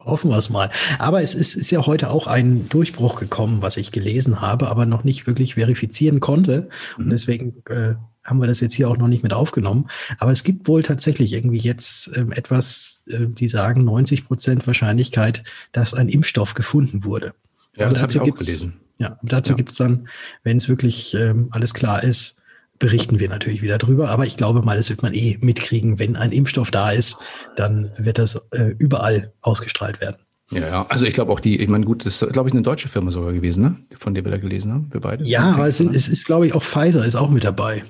Hoffen 0.00 0.30
wir 0.30 0.38
es 0.38 0.48
mal. 0.48 0.70
Aber 0.98 1.22
es 1.22 1.34
ist, 1.34 1.54
ist, 1.54 1.70
ja 1.70 1.84
heute 1.86 2.10
auch 2.10 2.26
ein 2.26 2.68
Durchbruch 2.68 3.16
gekommen, 3.20 3.60
was 3.60 3.76
ich 3.76 3.92
gelesen 3.92 4.40
habe, 4.40 4.68
aber 4.68 4.86
noch 4.86 5.04
nicht 5.04 5.26
wirklich 5.26 5.54
verifizieren 5.54 6.20
konnte. 6.20 6.68
Und 6.96 7.06
mhm. 7.06 7.10
deswegen 7.10 7.62
äh, 7.68 7.94
haben 8.24 8.40
wir 8.40 8.46
das 8.46 8.60
jetzt 8.60 8.74
hier 8.74 8.88
auch 8.88 8.96
noch 8.96 9.08
nicht 9.08 9.22
mit 9.22 9.32
aufgenommen. 9.34 9.88
Aber 10.18 10.32
es 10.32 10.42
gibt 10.42 10.68
wohl 10.68 10.82
tatsächlich 10.82 11.32
irgendwie 11.34 11.58
jetzt 11.58 12.10
ähm, 12.16 12.32
etwas, 12.32 13.00
äh, 13.08 13.26
die 13.26 13.48
sagen 13.48 13.84
90 13.84 14.24
Prozent 14.24 14.66
Wahrscheinlichkeit, 14.66 15.44
dass 15.72 15.92
ein 15.92 16.08
Impfstoff 16.08 16.54
gefunden 16.54 17.04
wurde. 17.04 17.34
Ja, 17.76 17.88
das 17.88 18.00
habe 18.00 18.12
ich 18.12 18.20
auch 18.20 18.34
gelesen. 18.34 18.80
Ja, 18.98 19.18
dazu 19.22 19.52
ja. 19.52 19.56
gibt 19.56 19.70
es 19.70 19.76
dann, 19.76 20.08
wenn 20.42 20.56
es 20.58 20.68
wirklich 20.68 21.14
ähm, 21.14 21.48
alles 21.52 21.72
klar 21.72 22.02
ist, 22.02 22.39
berichten 22.80 23.20
wir 23.20 23.28
natürlich 23.28 23.62
wieder 23.62 23.78
drüber. 23.78 24.08
Aber 24.08 24.26
ich 24.26 24.36
glaube 24.36 24.62
mal, 24.62 24.76
das 24.76 24.90
wird 24.90 25.02
man 25.02 25.14
eh 25.14 25.38
mitkriegen. 25.40 26.00
Wenn 26.00 26.16
ein 26.16 26.32
Impfstoff 26.32 26.72
da 26.72 26.90
ist, 26.90 27.18
dann 27.54 27.92
wird 27.96 28.18
das 28.18 28.34
äh, 28.50 28.74
überall 28.78 29.32
ausgestrahlt 29.42 30.00
werden. 30.00 30.16
Ja, 30.50 30.60
ja. 30.60 30.86
Also 30.88 31.04
ich 31.04 31.14
glaube 31.14 31.30
auch 31.30 31.38
die, 31.38 31.60
ich 31.60 31.68
meine, 31.68 31.84
gut, 31.84 32.04
das 32.04 32.20
ist, 32.20 32.32
glaube 32.32 32.48
ich, 32.48 32.54
eine 32.54 32.62
deutsche 32.62 32.88
Firma 32.88 33.12
sogar 33.12 33.32
gewesen, 33.32 33.62
ne? 33.62 33.76
Von 33.96 34.14
der 34.14 34.24
wir 34.24 34.32
da 34.32 34.38
gelesen 34.38 34.72
haben, 34.72 34.92
wir 34.92 35.00
beide. 35.00 35.24
Ja, 35.24 35.52
aber 35.52 35.68
es, 35.68 35.76
sind, 35.76 35.94
es 35.94 36.08
ist, 36.08 36.26
glaube 36.26 36.46
ich, 36.46 36.54
auch 36.54 36.62
Pfizer 36.62 37.04
ist 37.04 37.14
auch 37.14 37.30
mit 37.30 37.44
dabei. 37.44 37.84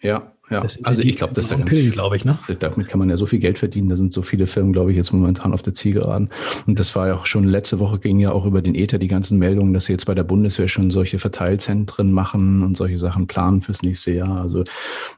Ja, 0.00 0.31
ja. 0.50 0.64
Also 0.82 1.02
ich 1.02 1.16
glaube, 1.16 1.32
das 1.32 1.46
ist 1.46 1.50
ja 1.52 1.56
ganz, 1.56 1.92
glaube 1.92 2.16
ich, 2.16 2.24
ne? 2.24 2.36
Damit 2.58 2.88
kann 2.88 2.98
man 2.98 3.08
ja 3.08 3.16
so 3.16 3.26
viel 3.26 3.38
Geld 3.38 3.58
verdienen. 3.58 3.88
Da 3.88 3.96
sind 3.96 4.12
so 4.12 4.22
viele 4.22 4.46
Firmen, 4.46 4.72
glaube 4.72 4.90
ich, 4.90 4.96
jetzt 4.96 5.12
momentan 5.12 5.52
auf 5.52 5.62
der 5.62 5.72
Zielgeraden. 5.72 6.28
Und 6.66 6.78
das 6.78 6.94
war 6.96 7.08
ja 7.08 7.14
auch 7.14 7.26
schon 7.26 7.44
letzte 7.44 7.78
Woche 7.78 7.98
ging 7.98 8.18
ja 8.18 8.32
auch 8.32 8.44
über 8.44 8.60
den 8.60 8.74
Ether 8.74 8.98
die 8.98 9.08
ganzen 9.08 9.38
Meldungen, 9.38 9.72
dass 9.72 9.86
sie 9.86 9.92
jetzt 9.92 10.06
bei 10.06 10.14
der 10.14 10.24
Bundeswehr 10.24 10.68
schon 10.68 10.90
solche 10.90 11.18
Verteilzentren 11.18 12.12
machen 12.12 12.62
und 12.62 12.76
solche 12.76 12.98
Sachen 12.98 13.26
planen 13.26 13.60
fürs 13.60 13.82
nächste 13.82 14.12
Jahr. 14.12 14.40
Also 14.40 14.64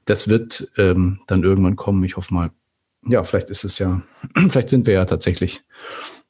das 0.04 0.28
wird 0.28 0.70
ähm, 0.76 1.20
dann 1.26 1.42
irgendwann 1.42 1.76
kommen. 1.76 2.04
Ich 2.04 2.16
hoffe 2.16 2.32
mal, 2.32 2.50
ja, 3.06 3.24
vielleicht 3.24 3.50
ist 3.50 3.64
es 3.64 3.78
ja, 3.78 4.02
vielleicht 4.48 4.68
sind 4.68 4.86
wir 4.86 4.94
ja 4.94 5.04
tatsächlich 5.04 5.62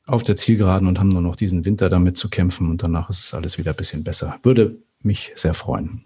auf 0.06 0.22
der 0.22 0.36
Zielgeraden 0.36 0.86
und 0.86 0.98
haben 0.98 1.08
nur 1.08 1.22
noch 1.22 1.36
diesen 1.36 1.64
Winter 1.64 1.88
damit 1.88 2.16
zu 2.16 2.28
kämpfen 2.28 2.70
und 2.70 2.82
danach 2.82 3.10
ist 3.10 3.24
es 3.24 3.34
alles 3.34 3.58
wieder 3.58 3.72
ein 3.72 3.76
bisschen 3.76 4.04
besser. 4.04 4.38
Würde 4.42 4.76
mich 5.02 5.32
sehr 5.34 5.54
freuen 5.54 6.04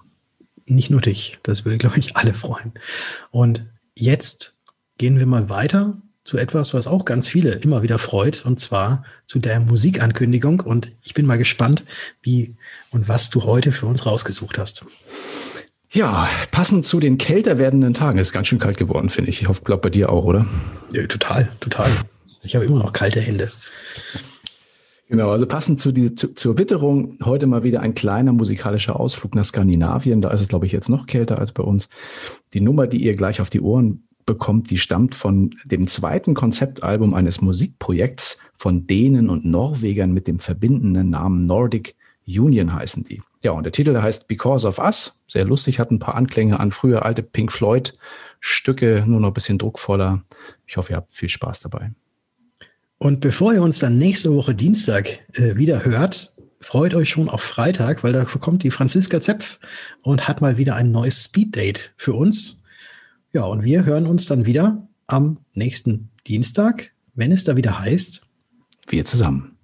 nicht 0.70 0.90
nur 0.90 1.00
dich. 1.00 1.38
Das 1.42 1.64
würde, 1.64 1.78
glaube 1.78 1.98
ich, 1.98 2.16
alle 2.16 2.35
freuen. 2.35 2.72
Und 3.31 3.64
jetzt 3.94 4.57
gehen 4.98 5.18
wir 5.18 5.26
mal 5.26 5.48
weiter 5.48 5.96
zu 6.24 6.37
etwas, 6.37 6.74
was 6.74 6.87
auch 6.87 7.07
ganz 7.07 7.26
viele 7.26 7.52
immer 7.52 7.83
wieder 7.83 7.98
freut, 7.98 8.44
und 8.44 8.61
zwar 8.61 9.02
zu 9.24 9.38
der 9.38 9.61
Musikankündigung. 9.61 10.61
Und 10.61 10.92
ich 11.02 11.14
bin 11.14 11.24
mal 11.24 11.38
gespannt, 11.38 11.85
wie 12.20 12.54
und 12.90 13.09
was 13.09 13.31
du 13.31 13.44
heute 13.44 13.72
für 13.72 13.87
uns 13.87 14.04
rausgesucht 14.04 14.59
hast. 14.59 14.85
Ja, 15.90 16.28
passend 16.50 16.85
zu 16.85 17.00
den 17.00 17.16
kälter 17.16 17.57
werdenden 17.57 17.94
Tagen. 17.94 18.18
Es 18.18 18.28
ist 18.28 18.33
ganz 18.35 18.46
schön 18.46 18.59
kalt 18.59 18.76
geworden, 18.76 19.09
finde 19.09 19.31
ich. 19.31 19.40
Ich 19.40 19.48
hoffe, 19.48 19.64
glaubt 19.64 19.83
bei 19.83 19.88
dir 19.88 20.11
auch, 20.11 20.24
oder? 20.24 20.46
Ja, 20.92 21.07
total, 21.07 21.48
total. 21.61 21.90
Ich 22.42 22.54
habe 22.54 22.66
immer 22.66 22.78
noch 22.78 22.92
kalte 22.92 23.20
Hände. 23.20 23.50
Genau, 25.09 25.31
also 25.31 25.47
passend 25.47 25.81
zu 25.81 25.90
die, 25.90 26.14
zu, 26.14 26.35
zur 26.35 26.59
Witterung 26.59 27.18
heute 27.25 27.47
mal 27.47 27.62
wieder 27.62 27.81
ein 27.81 27.94
kleiner 27.94 28.33
musikalischer 28.33 29.01
Ausflug 29.01 29.35
nach 29.35 29.44
Skandinavien. 29.44 30.21
Da 30.21 30.31
ist 30.31 30.42
es, 30.42 30.49
glaube 30.49 30.66
ich, 30.66 30.73
jetzt 30.73 30.90
noch 30.90 31.07
kälter 31.07 31.38
als 31.38 31.53
bei 31.53 31.62
uns. 31.62 31.88
Die 32.53 32.61
Nummer, 32.61 32.87
die 32.87 33.03
ihr 33.03 33.16
gleich 33.16 33.40
auf 33.40 33.49
die 33.49 33.62
Ohren 33.62 34.07
bekommt, 34.27 34.71
die 34.71 34.77
stammt 34.77 35.14
von 35.14 35.55
dem 35.64 35.87
zweiten 35.87 36.35
Konzeptalbum 36.35 37.14
eines 37.14 37.40
Musikprojekts 37.40 38.38
von 38.55 38.87
Dänen 38.87 39.31
und 39.31 39.47
Norwegern 39.47 40.12
mit 40.12 40.27
dem 40.27 40.38
verbindenden 40.38 41.09
Namen 41.09 41.47
Nordic 41.47 41.97
Union 42.27 42.75
heißen 42.75 43.05
die. 43.05 43.23
Ja, 43.42 43.53
und 43.53 43.64
der 43.64 43.73
Titel 43.73 43.97
heißt 43.97 44.29
Because 44.29 44.68
of 44.68 44.79
Us. 44.79 45.18
Sehr 45.27 45.47
lustig, 45.47 45.79
hat 45.79 45.90
ein 45.90 45.99
paar 45.99 46.14
Anklänge 46.14 46.61
an 46.61 46.73
früher 46.73 47.07
alte 47.07 47.23
Pink 47.23 47.53
Floyd 47.53 47.94
Stücke, 48.40 49.05
nur 49.07 49.21
noch 49.21 49.29
ein 49.29 49.35
bisschen 49.35 49.59
druckvoller. 49.59 50.23
Ich 50.66 50.77
hoffe, 50.77 50.92
ihr 50.92 50.97
habt 50.97 51.14
viel 51.14 51.31
Spaß 51.31 51.61
dabei. 51.61 51.90
Und 52.99 53.21
bevor 53.21 53.55
ihr 53.55 53.63
uns 53.63 53.79
dann 53.79 53.97
nächste 53.97 54.35
Woche 54.35 54.55
Dienstag 54.55 55.21
äh, 55.35 55.57
wieder 55.57 55.85
hört, 55.85 56.35
freut 56.61 56.95
euch 56.95 57.09
schon 57.09 57.29
auf 57.29 57.43
Freitag, 57.43 58.03
weil 58.03 58.13
da 58.13 58.25
kommt 58.25 58.65
die 58.65 58.71
Franziska 58.71 59.21
Zepf 59.21 59.61
und 60.03 60.27
hat 60.27 60.41
mal 60.41 60.59
wieder 60.59 60.75
ein 60.75 60.91
neues 60.91 61.25
Speeddate 61.25 61.91
für 61.97 62.15
uns. 62.15 62.63
Ja, 63.33 63.45
und 63.45 63.63
wir 63.63 63.85
hören 63.85 64.07
uns 64.07 64.27
dann 64.27 64.47
wieder 64.47 64.89
am 65.07 65.39
nächsten 65.55 66.11
Dienstag, 66.27 66.91
wenn 67.15 67.31
es 67.31 67.45
da 67.45 67.57
wieder 67.57 67.79
heißt. 67.79 68.23
Wir 68.89 69.05
zusammen. 69.05 69.58